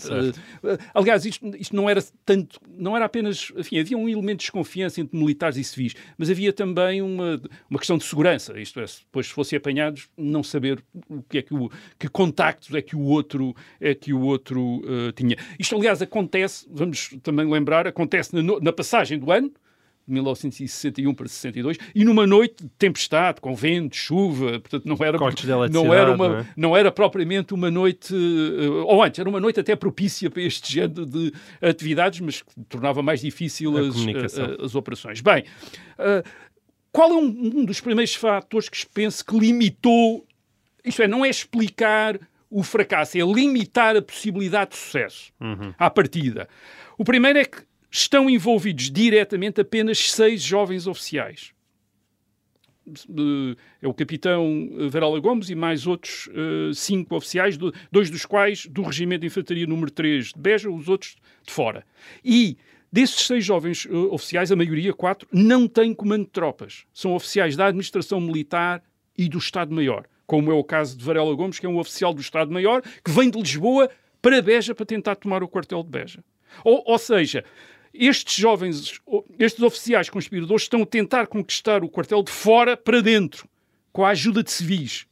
[0.93, 5.01] aliás, isto, isto, não era tanto, não era apenas, enfim, havia um elemento de desconfiança
[5.01, 9.01] entre militares e civis, mas havia também uma, uma questão de segurança, isto é, se
[9.01, 13.01] depois fossem apanhados, não saber o que é que o que contactos é que o
[13.01, 15.35] outro é que o outro uh, tinha.
[15.59, 19.51] Isto, aliás, acontece, vamos também lembrar, acontece na, na passagem do ano,
[20.07, 25.17] 1961 para 62, e numa noite de tempestade, com vento, chuva, portanto não era,
[25.69, 26.47] não era, uma, não, é?
[26.57, 30.71] não, era propriamente uma noite, eh, ou antes, era uma noite até propícia para este
[30.71, 35.21] género de atividades, mas que tornava mais difícil as, as, eh, as, operações.
[35.21, 35.45] Bem,
[35.97, 36.27] uh,
[36.91, 40.25] qual é um, um, dos primeiros fatores que penso que limitou,
[40.83, 45.33] isto é, não é explicar o fracasso, é limitar a possibilidade de sucesso
[45.79, 46.47] à partida.
[46.97, 47.63] O primeiro é que
[47.93, 51.51] estão envolvidos diretamente apenas seis jovens oficiais.
[52.87, 58.09] Eh, É o capitão eh, Verola Gomes e mais outros eh, cinco oficiais, do- dois
[58.09, 61.85] dos quais do Regimento de Infantaria número 3 de Beja, os outros de fora.
[62.25, 62.57] E
[62.91, 66.85] desses seis jovens eh, oficiais, a maioria, quatro, não têm comando de tropas.
[66.93, 68.83] São oficiais da administração militar
[69.17, 72.21] e do Estado-Maior, como é o caso de Varela Gomes, que é um oficial do
[72.21, 73.89] Estado-Maior, que vem de Lisboa
[74.21, 76.23] para Beja para tentar tomar o quartel de Beja.
[76.63, 77.43] Ou, ou seja,
[77.93, 78.99] estes jovens,
[79.37, 83.47] estes oficiais conspiradores estão a tentar conquistar o quartel de fora para dentro,
[83.91, 85.05] com a ajuda de civis.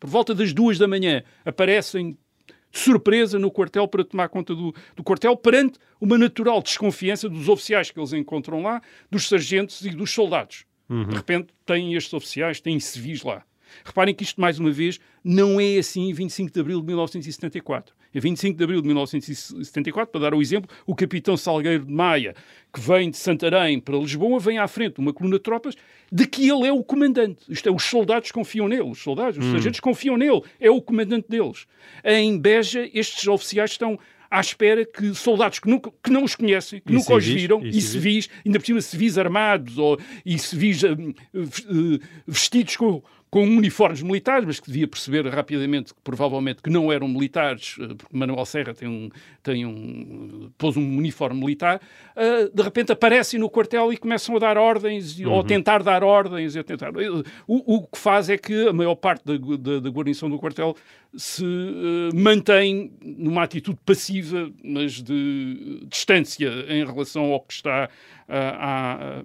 [0.00, 4.74] Por volta das duas da manhã aparecem de surpresa no quartel para tomar conta do,
[4.96, 9.90] do quartel, perante uma natural desconfiança dos oficiais que eles encontram lá, dos sargentos e
[9.90, 10.64] dos soldados.
[11.08, 13.44] De repente, têm estes oficiais, têm civis lá.
[13.84, 17.94] Reparem que isto, mais uma vez, não é assim em 25 de abril de 1974.
[18.14, 22.34] Em 25 de abril de 1974, para dar o exemplo, o capitão Salgueiro de Maia,
[22.72, 25.74] que vem de Santarém para Lisboa, vem à frente de uma coluna de tropas
[26.10, 27.44] de que ele é o comandante.
[27.48, 31.26] Isto é, os soldados confiam nele, os soldados, os sargentos confiam nele, é o comandante
[31.28, 31.66] deles.
[32.04, 33.98] Em Beja, estes oficiais estão
[34.30, 37.42] à espera que soldados que, nunca, que não os conhecem, que E nunca os civis,
[37.42, 38.30] viram, e e civis.
[38.46, 44.44] ainda por cima civis armados ou, e civis hum, eh, vestidos com, com uniformes militares,
[44.44, 48.74] mas que devia perceber rapidamente que provavelmente que não eram militares, eh, porque Manuel Serra
[48.74, 49.08] tem um,
[49.42, 51.80] tem um, pôs um uniforme militar,
[52.14, 55.82] eh, de repente aparecem no quartel e começam a dar ordens, e- ou a tentar
[55.82, 56.54] dar ordens.
[56.58, 56.88] A tentar.
[56.88, 57.08] Eh,
[57.48, 60.76] O, o que faz é que a maior parte da, da, da guarnição do quartel
[61.16, 67.88] se eh, mantém numa atitude passiva, mas de distância em relação ao que está
[68.28, 69.22] a, a-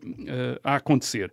[0.64, 1.30] a acontecer.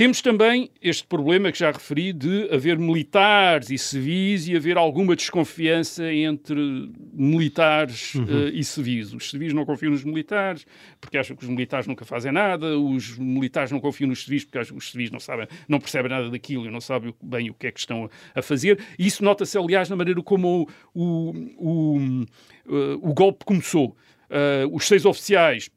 [0.00, 5.14] Temos também este problema que já referi de haver militares e civis e haver alguma
[5.14, 9.12] desconfiança entre militares eh, e civis.
[9.12, 10.66] Os civis não confiam nos militares
[10.98, 14.56] porque acham que os militares nunca fazem nada, os militares não confiam nos civis porque
[14.56, 17.54] acham que os civis não sabem, não percebem nada daquilo e não sabem bem o
[17.54, 18.82] que é que estão a, fazer.
[18.98, 22.26] E isso nota-se, aliás, na maneira como o, o, o,
[22.70, 23.94] eh, o golpe começou.
[24.30, 25.68] Eh, os seis oficiais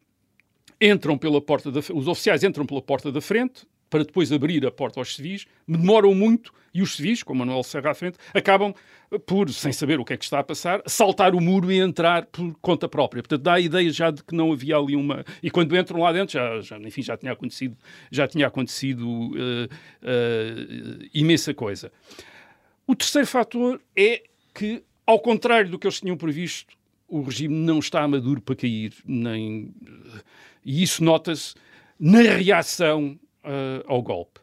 [0.80, 4.72] entram pela porta da, os oficiais entram pela porta da frente para depois abrir a
[4.72, 8.74] porta aos civis, demoram muito e os civis, com Manuel Serra à frente, acabam
[9.28, 12.26] por, sem saber o que é que está a passar, saltar o muro e entrar
[12.26, 13.22] por conta própria.
[13.22, 15.24] Portanto, dá a ideia já de que não havia ali uma...
[15.44, 17.78] E quando entram lá dentro, já, já, enfim, já tinha acontecido,
[18.10, 19.70] já tinha acontecido eh,
[20.02, 21.92] eh, imensa coisa.
[22.88, 24.24] O terceiro fator é
[24.56, 26.74] que, ao contrário do que eles tinham previsto,
[27.08, 29.72] o regime não está maduro para cair, nem...
[30.66, 31.54] e isso nota-se
[32.00, 34.40] na reação eh, ao golpe.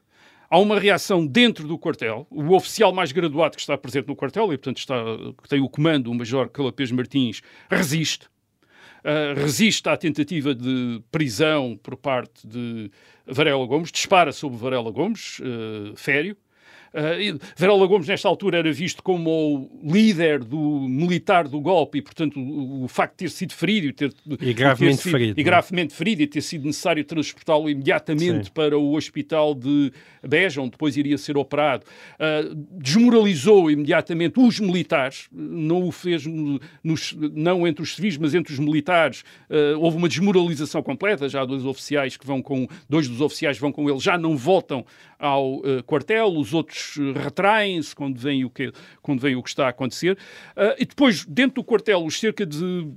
[0.49, 2.27] Há uma reação dentro do quartel.
[2.29, 4.97] O oficial mais graduado que está presente no quartel, e portanto está,
[5.43, 8.27] que tem o comando, o Major Calapês Martins, resiste.
[9.01, 12.91] Uh, resiste à tentativa de prisão por parte de
[13.27, 15.97] Varela Gomes, dispara sobre Varela Gomes, uh.
[16.93, 21.99] Uh, e Varela Gomes, nesta altura, era visto como o líder do militar do golpe
[21.99, 25.13] e, portanto, o, o facto de ter sido ferido e, ter, E gravemente ter sido,
[25.13, 25.45] ferido, E é?
[25.45, 28.53] gravemente ferido e ter sido necessário transportá-lo imediatamente Sim.
[28.53, 29.93] para o hospital de
[30.27, 31.85] Beja, onde depois iria ser operado.
[32.19, 38.35] Uh, desmoralizou imediatamente os militares, não o fez no- nos- não entre os civis, mas
[38.35, 39.23] entre os militares.
[39.49, 43.73] Uh, houve uma desmoralização completa, já dois oficiais que vão com, dois dos oficiais vão
[43.73, 44.85] com ele, já não voltam
[45.21, 49.51] ao uh, quartel, os outros uh, retraem-se quando veem o que, quando veem o que
[49.51, 50.17] está a acontecer.
[50.57, 52.89] Uh, e depois, dentro do quartel, os cerca de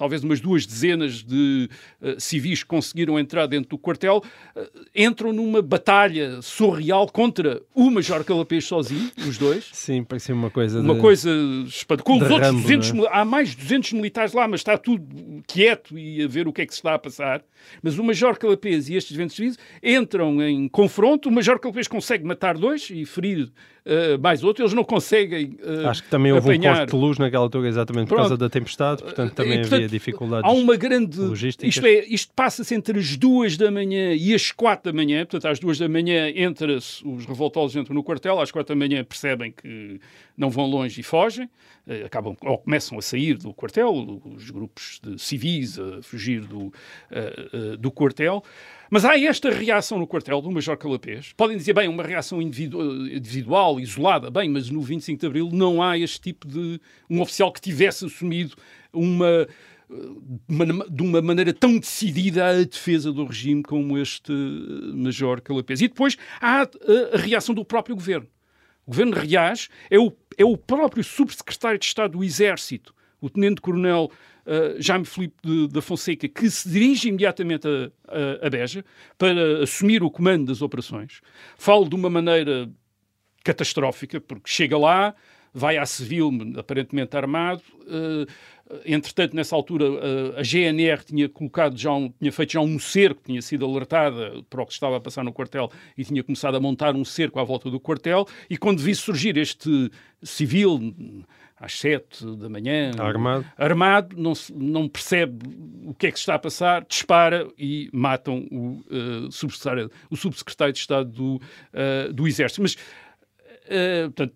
[0.00, 1.68] talvez umas duas dezenas de
[2.00, 4.24] eh, civis que conseguiram entrar dentro do quartel,
[4.56, 9.68] eh, entram numa batalha surreal contra o Major Calapês sozinho, os dois.
[9.74, 11.00] Sim, parecia uma coisa Uma de...
[11.02, 11.30] coisa
[11.66, 12.02] espantosa.
[12.02, 13.10] Com os outros Rambo, 200, não é?
[13.12, 15.06] há mais de 200 militares lá, mas está tudo
[15.46, 17.42] quieto e a ver o que é que se está a passar.
[17.82, 21.28] Mas o Major Calapês e estes 200 civis entram em confronto.
[21.28, 23.50] O Major Calapês consegue matar dois e ferir
[23.90, 24.62] eh, mais outro.
[24.62, 26.76] Eles não conseguem eh, Acho que também houve um apanhar.
[26.76, 28.20] corte de luz naquela altura exatamente por Pronto.
[28.28, 30.48] causa da tempestade, portanto também E, portanto, havia dificuldades.
[30.48, 31.18] Há uma grande.
[31.20, 31.74] logísticas.
[31.74, 35.26] Isto, é, isto passa-se entre as duas da manhã e as quatro da manhã.
[35.26, 39.02] Portanto, às duas da manhã entra-se, os revoltosos entram no quartel, às quatro da manhã
[39.04, 40.00] percebem que
[40.36, 41.50] não vão longe e fogem,
[41.86, 43.92] eh, acabam ou começam a sair do quartel,
[44.24, 46.72] os grupos de civis a fugir do,
[47.10, 48.42] eh, eh, do quartel.
[48.90, 51.32] Mas há esta reação no quartel do Major Calapês.
[51.36, 54.30] Podem dizer, bem, uma reação individu- individual, isolada.
[54.30, 56.80] Bem, mas no 25 de Abril não há este tipo de...
[57.08, 58.56] Um oficial que tivesse assumido
[58.92, 59.46] uma
[60.48, 65.80] uma- de uma maneira tão decidida a defesa do regime como este eh, Major Calapés.
[65.80, 68.26] E depois há eh, a reação do próprio governo.
[68.86, 73.28] O O governo reage, é o, é o próprio subsecretário de Estado do Exército, o
[73.28, 74.10] tenente-coronel
[74.46, 77.90] uh, Jaime Filipe da Fonseca, que se dirige imediatamente a,
[78.42, 78.84] a, a Beja
[79.18, 81.20] para assumir o comando das operações.
[81.56, 82.70] Falo de uma maneira
[83.44, 85.14] catastrófica, porque chega lá,
[85.52, 87.62] vai à civil, aparentemente armado.
[87.82, 88.26] Uh,
[88.84, 93.22] entretanto, nessa altura, uh, a GNR tinha colocado já um, tinha feito já um cerco,
[93.24, 96.60] tinha sido alertada para o que estava a passar no quartel e tinha começado a
[96.60, 98.26] montar um cerco à volta do quartel.
[98.48, 99.90] E quando vi surgir este
[100.22, 100.94] civil
[101.60, 105.46] às sete da manhã, armado, armado não, não percebe
[105.84, 110.16] o que é que se está a passar, dispara e matam o, uh, subsecretário, o
[110.16, 112.62] subsecretário de Estado do, uh, do Exército.
[112.62, 114.34] Mas, uh, portanto,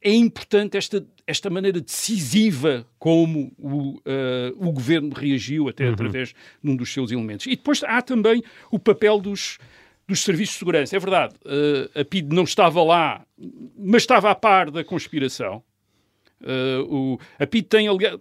[0.00, 4.00] é importante esta, esta maneira decisiva como o, uh,
[4.56, 5.94] o governo reagiu, até uhum.
[5.94, 7.46] através de um dos seus elementos.
[7.46, 9.58] E depois há também o papel dos,
[10.06, 10.94] dos serviços de segurança.
[10.94, 13.26] É verdade, uh, a PID não estava lá,
[13.76, 15.64] mas estava a par da conspiração.
[16.40, 18.16] Uh, o, a, PID tem, aliás,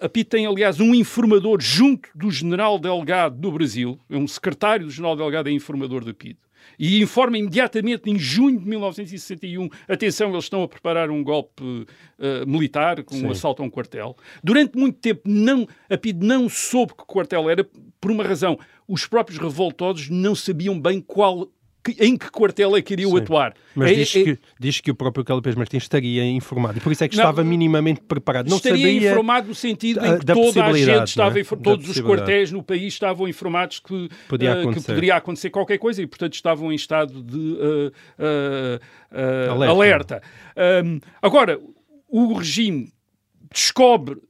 [0.00, 4.86] a PID tem, aliás, um informador junto do general delegado do Brasil, é um secretário
[4.86, 6.38] do general delegado, é informador da PID
[6.78, 12.46] e informa imediatamente, em junho de 1961, atenção, eles estão a preparar um golpe uh,
[12.46, 13.26] militar, com Sim.
[13.26, 14.16] um assalto a um quartel.
[14.42, 17.68] Durante muito tempo, não, a PID não soube que quartel era,
[18.00, 18.58] por uma razão.
[18.88, 21.48] Os próprios revoltosos não sabiam bem qual
[21.82, 23.54] que, em que quartel é que iriam atuar.
[23.74, 24.24] Mas é, diz, é...
[24.24, 27.24] Que, diz que o próprio Calipés Martins estaria informado e por isso é que não,
[27.24, 28.48] estava minimamente preparado.
[28.48, 31.44] Não estaria sabia informado no sentido em que toda a gente estava, é?
[31.44, 36.02] todos os quartéis no país estavam informados que, Podia uh, que poderia acontecer qualquer coisa
[36.02, 39.70] e, portanto, estavam em estado de uh, uh, alerta.
[39.70, 40.22] alerta.
[40.84, 41.58] Um, agora,
[42.08, 42.92] o regime
[43.52, 44.20] descobre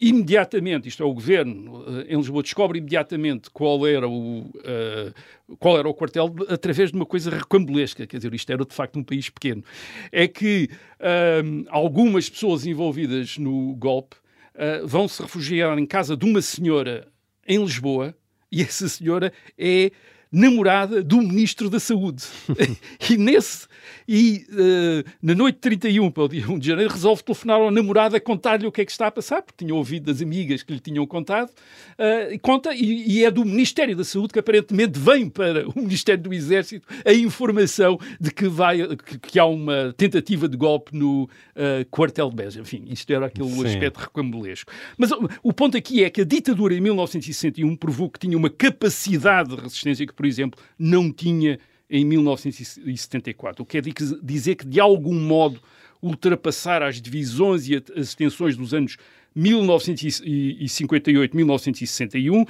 [0.00, 5.78] imediatamente, isto é o governo eh, em Lisboa descobre imediatamente qual era o uh, qual
[5.78, 9.02] era o quartel através de uma coisa recambulesca, quer dizer, isto era de facto um
[9.02, 9.64] país pequeno,
[10.12, 14.16] é que uh, algumas pessoas envolvidas no golpe
[14.54, 17.08] uh, vão se refugiar em casa de uma senhora
[17.46, 18.14] em Lisboa
[18.52, 19.90] e essa senhora é
[20.30, 22.24] namorada do Ministro da Saúde.
[23.10, 23.66] e nesse
[24.06, 27.70] e uh, na noite de 31 para o dia 1 de janeiro resolve telefonar ao
[27.70, 30.62] namorado a contar-lhe o que é que está a passar, porque tinha ouvido das amigas
[30.62, 34.38] que lhe tinham contado, uh, e conta, e, e, é do Ministério da Saúde que
[34.38, 39.44] aparentemente vem para o Ministério do Exército a informação de que, vai, que, que há
[39.44, 42.60] uma tentativa de golpe no uh, quartel de Beja.
[42.60, 43.66] Enfim, isto era aquele Sim.
[43.66, 44.72] aspecto recambulesco.
[44.96, 45.10] Mas
[45.42, 49.60] o ponto aqui é que a ditadura em 1961 provou que tinha uma capacidade de
[49.60, 53.62] resistência que, por exemplo, não tinha em 1974.
[53.62, 55.62] O que quer dizer que, de algum modo,
[56.02, 58.96] ultrapassar as divisões e as tensões dos anos
[59.32, 62.44] 1958, 1961,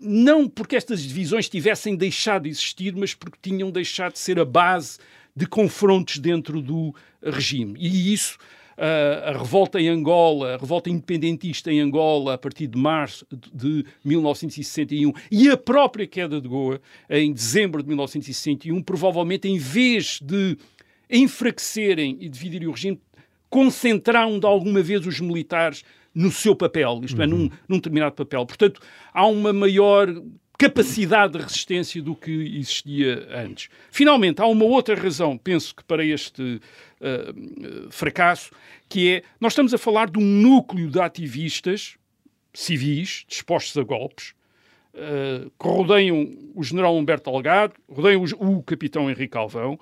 [0.00, 4.44] não porque estas divisões tivessem deixado de existir, mas porque tinham deixado de ser a
[4.44, 5.00] base
[5.34, 7.74] de confrontos dentro do regime.
[7.80, 8.38] E isso
[8.76, 15.12] a, revolta em Angola, a revolta independentista em Angola a partir de março de 1961
[15.30, 20.56] e a própria queda de Goa em dezembro de 1961, provavelmente em vez de
[21.10, 23.00] enfraquecerem e dividirem o regime,
[23.50, 27.22] concentraram de alguma vez os militares no seu papel, isto uhum.
[27.22, 28.44] é, num, num determinado papel.
[28.46, 28.80] Portanto,
[29.12, 30.08] há uma maior
[30.62, 33.68] capacidade de resistência do que existia antes.
[33.90, 36.60] Finalmente, há uma outra razão, penso que para este
[37.00, 38.52] uh, fracasso,
[38.88, 41.96] que é, nós estamos a falar de um núcleo de ativistas
[42.54, 44.34] civis dispostos a golpes,
[44.94, 49.80] uh, que rodeiam o general Humberto Algado, rodeiam o, o capitão Henrique Alvão,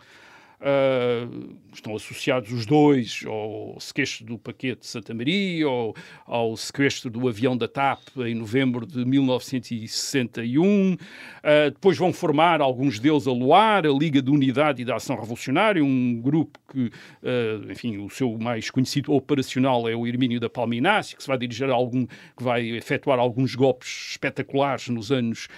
[0.61, 5.97] Uh, estão associados os dois ao sequestro do paquete de Santa Maria, ou
[6.27, 10.93] ao sequestro do avião da TAP em novembro de 1961.
[10.93, 10.99] Uh,
[11.43, 15.17] ah, depois vão formar alguns deles a Luar, a Liga de Unidade e da Ação
[15.17, 20.51] Revolucionária, um grupo que, uh, enfim, o seu mais conhecido operacional é o Hermínio da
[20.51, 25.49] Palminácia, que se vai dirigir a algum, que vai efetuar alguns golpes espetaculares nos anos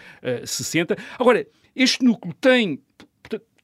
[0.44, 0.96] 60.
[1.18, 2.80] Agora, este núcleo tem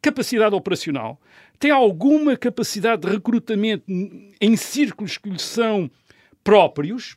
[0.00, 1.20] capacidade operacional,
[1.58, 3.84] tem alguma capacidade de recrutamento
[4.40, 5.90] em círculos que lhe são
[6.48, 7.16] próprios,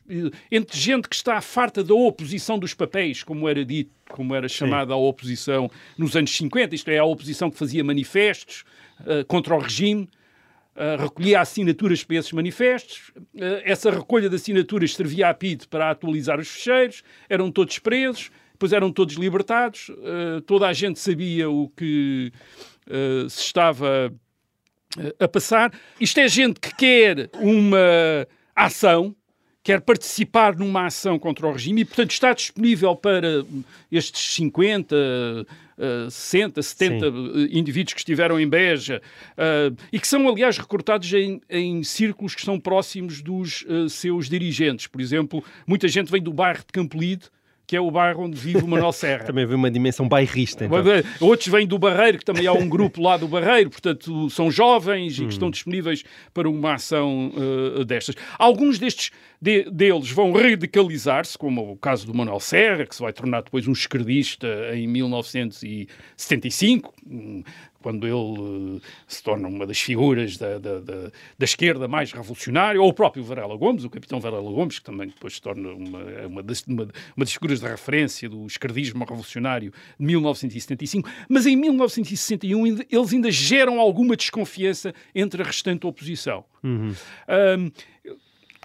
[0.50, 4.92] entre gente que está farta da oposição dos papéis, como era dito, como era chamada
[4.92, 4.92] Sim.
[4.92, 8.64] a oposição nos anos 50, isto é, a oposição que fazia manifestos
[9.00, 10.06] uh, contra o regime,
[10.76, 15.90] uh, recolhia assinaturas para esses manifestos, uh, essa recolha de assinaturas servia a PID para
[15.90, 19.90] atualizar os fecheiros, eram todos presos, depois eram todos libertados,
[20.46, 22.32] toda a gente sabia o que
[22.88, 24.12] uh, se estava
[24.98, 25.72] uh, a passar.
[26.00, 29.14] Isto é gente que quer uma ação,
[29.62, 33.44] quer participar numa ação contra o regime e, portanto, está disponível para
[33.90, 35.46] estes 50, uh,
[36.06, 39.00] uh, 60, 70 uh, indivíduos que estiveram em Beja
[39.32, 44.86] uh, e que são, aliás, recrutados em, em círculos que são próximos dos seus dirigentes.
[44.86, 47.30] Por exemplo, muita gente vem do bairro de Campolide,
[47.72, 49.24] que é o bairro onde vive o Manuel Serra.
[49.32, 50.66] também vê uma dimensão bairrista.
[50.66, 50.78] Então.
[51.26, 55.18] Outros vêm do Barreiro, que também há um grupo lá do Barreiro, portanto, são jovens
[55.18, 56.04] e que estão disponíveis
[56.34, 58.14] para uma ação uh, destas.
[58.38, 59.10] Alguns destes
[59.40, 63.66] de, deles vão radicalizar-se, como o caso do Manuel Serra, que se vai tornar depois
[63.66, 66.92] um esquerdista em 1975,
[67.82, 72.80] quando ele uh, se torna uma das figuras da, da, da, da, esquerda mais revolucionária,
[72.80, 76.00] ou o próprio Varela Gomes, o capitão Varela Gomes, que também depois se torna uma,
[76.26, 76.84] uma, das, uma,
[77.16, 81.08] uma das figuras de referência do esquerdismo revolucionário de 1975.
[81.28, 86.44] Mas em 1961 eles ainda geram alguma desconfiança entre a restante oposição.
[86.62, 86.94] Uhum.
[87.28, 87.70] Um,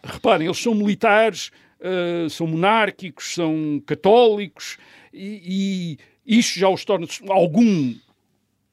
[0.03, 4.77] reparem, eles são militares, uh, são monárquicos, são católicos,
[5.13, 5.97] e,
[6.27, 7.95] e isto já os torna algum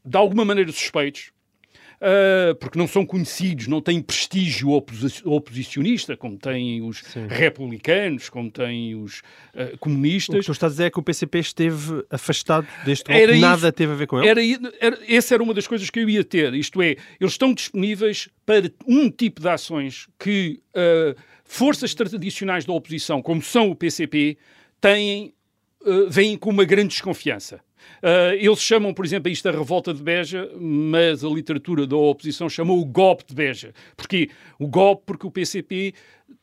[0.05, 1.33] de alguma maneira suspeitos,
[1.97, 7.27] uh, porque não são conhecidos, não têm prestígio oposi oposicionista, como têm os Sim.
[7.29, 9.21] republicanos, como têm os
[9.55, 10.37] uh, comunistas.
[10.37, 13.73] O que tu estás a dizer é que o PCP esteve afastado deste golpe, nada
[13.73, 14.29] teve a ver com ele?
[14.29, 14.41] Era,
[14.81, 18.29] era, essa era uma das coisas que eu ia ter, isto é, eles estão disponíveis
[18.45, 24.37] para um tipo de ações que uh, forças tradicionais da oposição, como são o PCP,
[24.81, 25.35] têm,
[25.83, 27.61] uh, veem com uma grande desconfiança.
[28.03, 32.49] Uh, eles chamam, por exemplo, isto a revolta de Beja, mas a literatura da oposição
[32.49, 33.73] chamou o golpe de Beja.
[33.97, 34.31] Porquê?
[34.59, 35.95] O golpe porque o PCP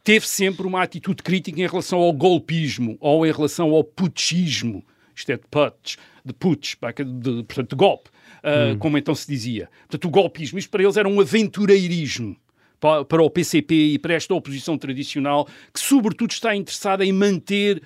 [0.04, 4.84] teve sempre uma atitude crítica em relação ao golpismo ou em relação ao putschismo.
[5.16, 6.76] Isto é de putsch, de putsch,
[7.22, 8.78] de, portanto, de golpe, uh, hum.
[8.80, 9.70] como então se dizia.
[9.82, 12.36] Portanto, o golpismo, isto para eles era um aventureirismo
[12.80, 17.82] para o PCP e para esta oposição tradicional, que sobretudo está interessada em manter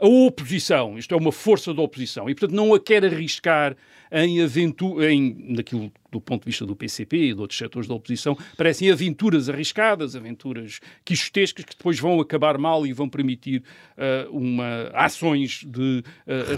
[0.00, 3.76] a oposição, isto é uma força da oposição, e portanto não a quer arriscar
[4.12, 7.94] em aventura, em, naquilo do ponto de vista do PCP e de outros setores da
[7.94, 13.62] oposição, parecem aventuras arriscadas, aventuras quixotescas que depois vão acabar mal e vão permitir
[13.96, 16.56] uh, uma, ações de, uh,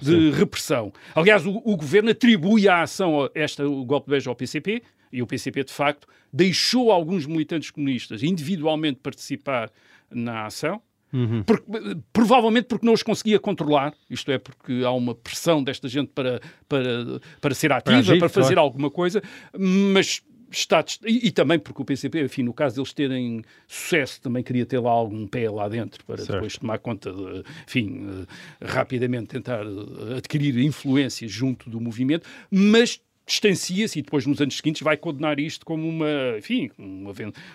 [0.00, 0.92] de repressão.
[1.14, 4.82] Aliás, o, o, governo atribui a ação, a esta, o golpe de beijo ao PCP,
[5.12, 9.70] e o PCP, de facto, deixou alguns militantes comunistas individualmente participar
[10.10, 10.80] na ação,
[11.12, 11.42] Uhum.
[11.42, 11.64] Porque,
[12.12, 16.40] provavelmente porque não os conseguia controlar, isto é, porque há uma pressão desta gente para,
[16.68, 18.60] para, para ser ativa, para, agir, para fazer claro.
[18.60, 19.22] alguma coisa,
[19.56, 24.42] mas está, e, e, também porque o PCP, enfim, no caso deles terem sucesso, também
[24.42, 26.32] queria ter lá algum pé lá dentro para certo.
[26.32, 28.26] depois tomar conta, de, enfim,
[28.60, 34.56] eh, rapidamente tentar eh, adquirir influência junto do movimento, mas distancia-se e depois nos anos
[34.56, 37.12] seguintes vai condenar isto como uma, enfim, uma,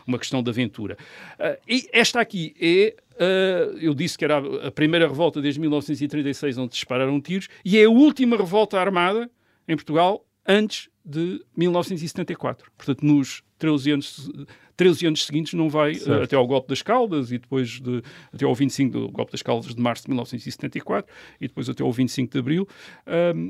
[0.08, 0.98] uma questão de aventura.
[1.40, 6.58] Uh, e esta aqui é, uh, eu disse que era a primeira revolta desde 1936
[6.58, 9.30] onde dispararam tiros e é a última revolta armada
[9.68, 12.72] em Portugal antes de 1974.
[12.78, 14.32] Portanto, nos 13 anos
[14.76, 18.02] 13 anos seguintes não vai uh, até ao golpe das Caldas e depois de,
[18.34, 21.92] até ao 25 do golpe das Caldas de março de 1974 e depois até ao
[21.92, 22.68] 25 de abril,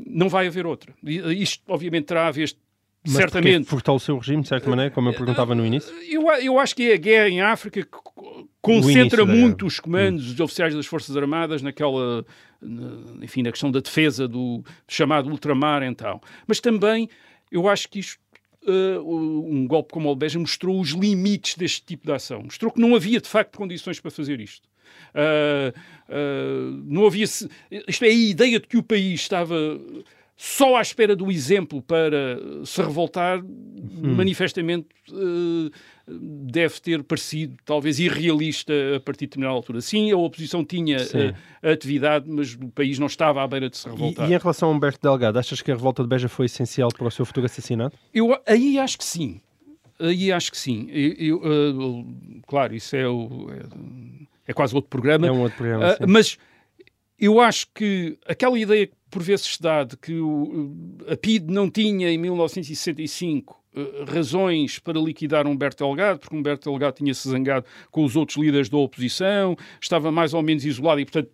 [0.05, 0.93] não vai haver outra.
[1.03, 2.53] E, isto, obviamente, terá a ver
[3.05, 3.65] mas certamente.
[3.67, 5.93] fortaleceu o regime, de certa maneira, como eu perguntava no início?
[6.09, 7.89] Eu, eu acho que é a guerra em África que
[8.61, 10.43] concentra muito os comandos hum.
[10.43, 12.25] oficiais das Forças Armadas naquela,
[13.21, 16.21] enfim, na questão da defesa do chamado ultramar, então.
[16.47, 17.09] Mas também
[17.51, 18.22] eu acho que isto
[18.67, 22.43] uh, um golpe como o Albeja mostrou os limites deste tipo de ação.
[22.43, 24.67] Mostrou que não havia, de facto, condições para fazer isto.
[25.13, 25.77] Uh,
[26.09, 27.25] uh, não havia.
[27.25, 29.55] Isto é a ideia de que o país estava
[30.35, 34.15] só à espera do exemplo para se revoltar, hum.
[34.15, 35.71] manifestamente uh,
[36.07, 39.81] deve ter parecido talvez irrealista a partir de determinada altura.
[39.81, 43.87] Sim, a oposição tinha uh, atividade, mas o país não estava à beira de se
[43.87, 44.27] revoltar.
[44.27, 46.89] E, e, em relação a Humberto Delgado, achas que a revolta de Beja foi essencial
[46.89, 47.97] para o seu futuro assassinato?
[48.13, 49.39] Eu aí acho que sim.
[49.99, 50.89] Aí acho que sim.
[50.89, 55.25] Eu, eu, uh, claro, isso é, o, é, é, quase outro programa.
[55.25, 55.95] É um outro programa.
[56.05, 56.37] mas
[57.17, 61.69] eu acho que aquela ideia por vezes se dá de que o, a PID não
[61.69, 68.03] tinha em 1965 eh, razões para liquidar Humberto Delgado, porque Humberto Delgado tinha-se zangado com
[68.03, 71.31] os outros líderes da oposição, estava mais ou menos isolado e, portanto,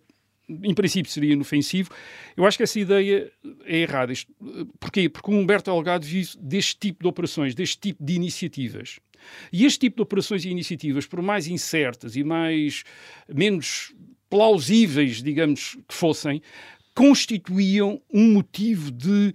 [0.48, 1.90] em princípio seria inofensivo.
[2.36, 3.30] Eu acho que essa ideia
[3.64, 4.12] é errada.
[4.12, 4.16] Eh,
[4.78, 5.08] porquê?
[5.08, 8.98] Porque Humberto Delgado vive deste tipo de operações, deste tipo de iniciativas.
[9.52, 12.84] E este tipo de operações e iniciativas, por mais incertas e mais
[13.28, 13.94] menos
[14.30, 16.40] plausíveis, digamos, que fossem,
[16.94, 19.34] constituíam um motivo de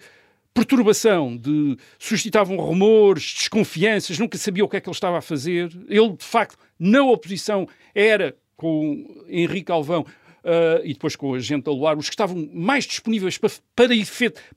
[0.55, 5.69] perturbação, de suscitavam rumores, desconfianças, nunca sabia o que é que ele estava a fazer.
[5.89, 10.05] Ele, de facto, na oposição, era, com Henrique Alvão,
[10.45, 13.89] uh, e depois com a gente a Luar, os que estavam mais disponíveis para, para,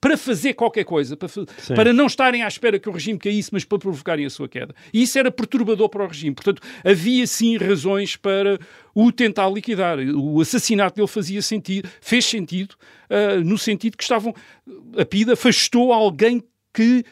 [0.00, 1.28] para fazer qualquer coisa, para,
[1.74, 4.74] para não estarem à espera que o regime caísse, mas para provocarem a sua queda.
[4.92, 6.34] E isso era perturbador para o regime.
[6.34, 8.58] Portanto, havia sim razões para
[8.94, 9.98] o tentar liquidar.
[9.98, 12.74] O assassinato dele fazia sentido, fez sentido,
[13.10, 14.34] uh, no sentido que estavam.
[14.96, 16.42] A PIDA afastou alguém
[16.74, 17.04] que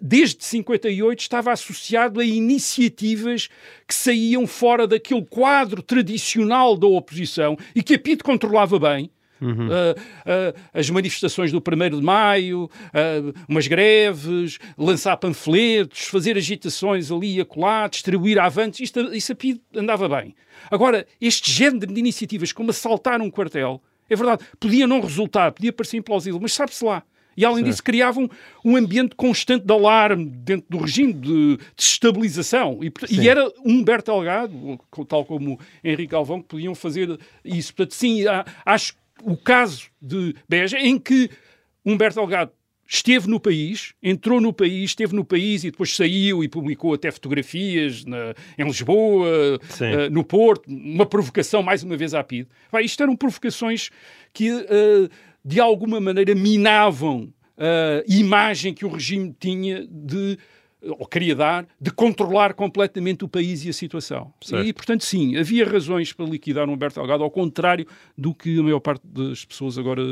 [0.00, 3.48] desde 58 estava associado a iniciativas
[3.86, 9.10] que saíam fora daquele quadro tradicional da oposição e que a PID controlava bem.
[9.40, 9.66] Uhum.
[9.66, 17.10] Uh, uh, as manifestações do 1 de Maio, uh, umas greves, lançar panfletos, fazer agitações
[17.10, 20.34] ali e acolá, distribuir avantes, isto, isso a PID andava bem.
[20.70, 25.72] Agora, este género de iniciativas, como assaltar um quartel, é verdade, podia não resultar, podia
[25.72, 27.02] parecer implausível, mas sabe-se lá.
[27.36, 27.70] E, além Sim.
[27.70, 28.28] disso, criavam
[28.64, 32.80] um ambiente constante de alarme dentro do regime de desestabilização.
[32.82, 34.78] E, e, era Humberto Delgado,
[35.08, 37.74] tal como Henrique Galvão, que podiam fazer isso.
[37.74, 38.24] Portanto, sim,
[38.64, 41.30] acho o caso de Beja, em que
[41.84, 42.52] Humberto Delgado
[42.86, 47.10] esteve no país, entrou no país, esteve no país e depois saiu e publicou até
[47.10, 52.46] fotografias na, em Lisboa, uh, no Porto, uma provocação, mais uma vez, à PID.
[52.70, 53.90] Vai, isto eram provocações
[54.32, 54.50] que...
[54.52, 55.10] Uh,
[55.44, 60.38] de alguma maneira minavam a imagem que o regime tinha de
[60.86, 64.32] ou queria dar, de controlar completamente o país e a situação.
[64.42, 64.66] Certo.
[64.66, 67.86] E, portanto, sim, havia razões para liquidar Humberto Delgado, ao contrário
[68.16, 70.02] do que a maior parte das pessoas agora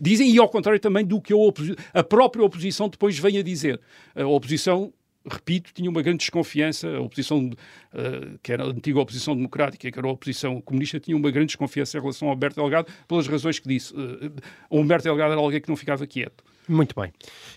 [0.00, 3.80] dizem, e ao contrário também do que a, a própria oposição depois vem a dizer.
[4.14, 4.92] A oposição
[5.28, 9.98] repito, tinha uma grande desconfiança, a oposição, uh, que era a antiga oposição democrática, que
[9.98, 13.58] era a oposição comunista, tinha uma grande desconfiança em relação ao Humberto Delgado, pelas razões
[13.58, 13.94] que disse.
[13.94, 14.32] Uh,
[14.68, 16.44] o Humberto Delgado era alguém que não ficava quieto.
[16.68, 17.12] Muito bem.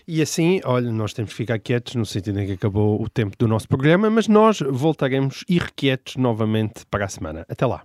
[0.08, 3.36] E assim, olha, nós temos que ficar quietos no sentido em que acabou o tempo
[3.38, 7.46] do nosso programa, mas nós voltaremos irrequietos novamente para a semana.
[7.48, 7.84] Até lá.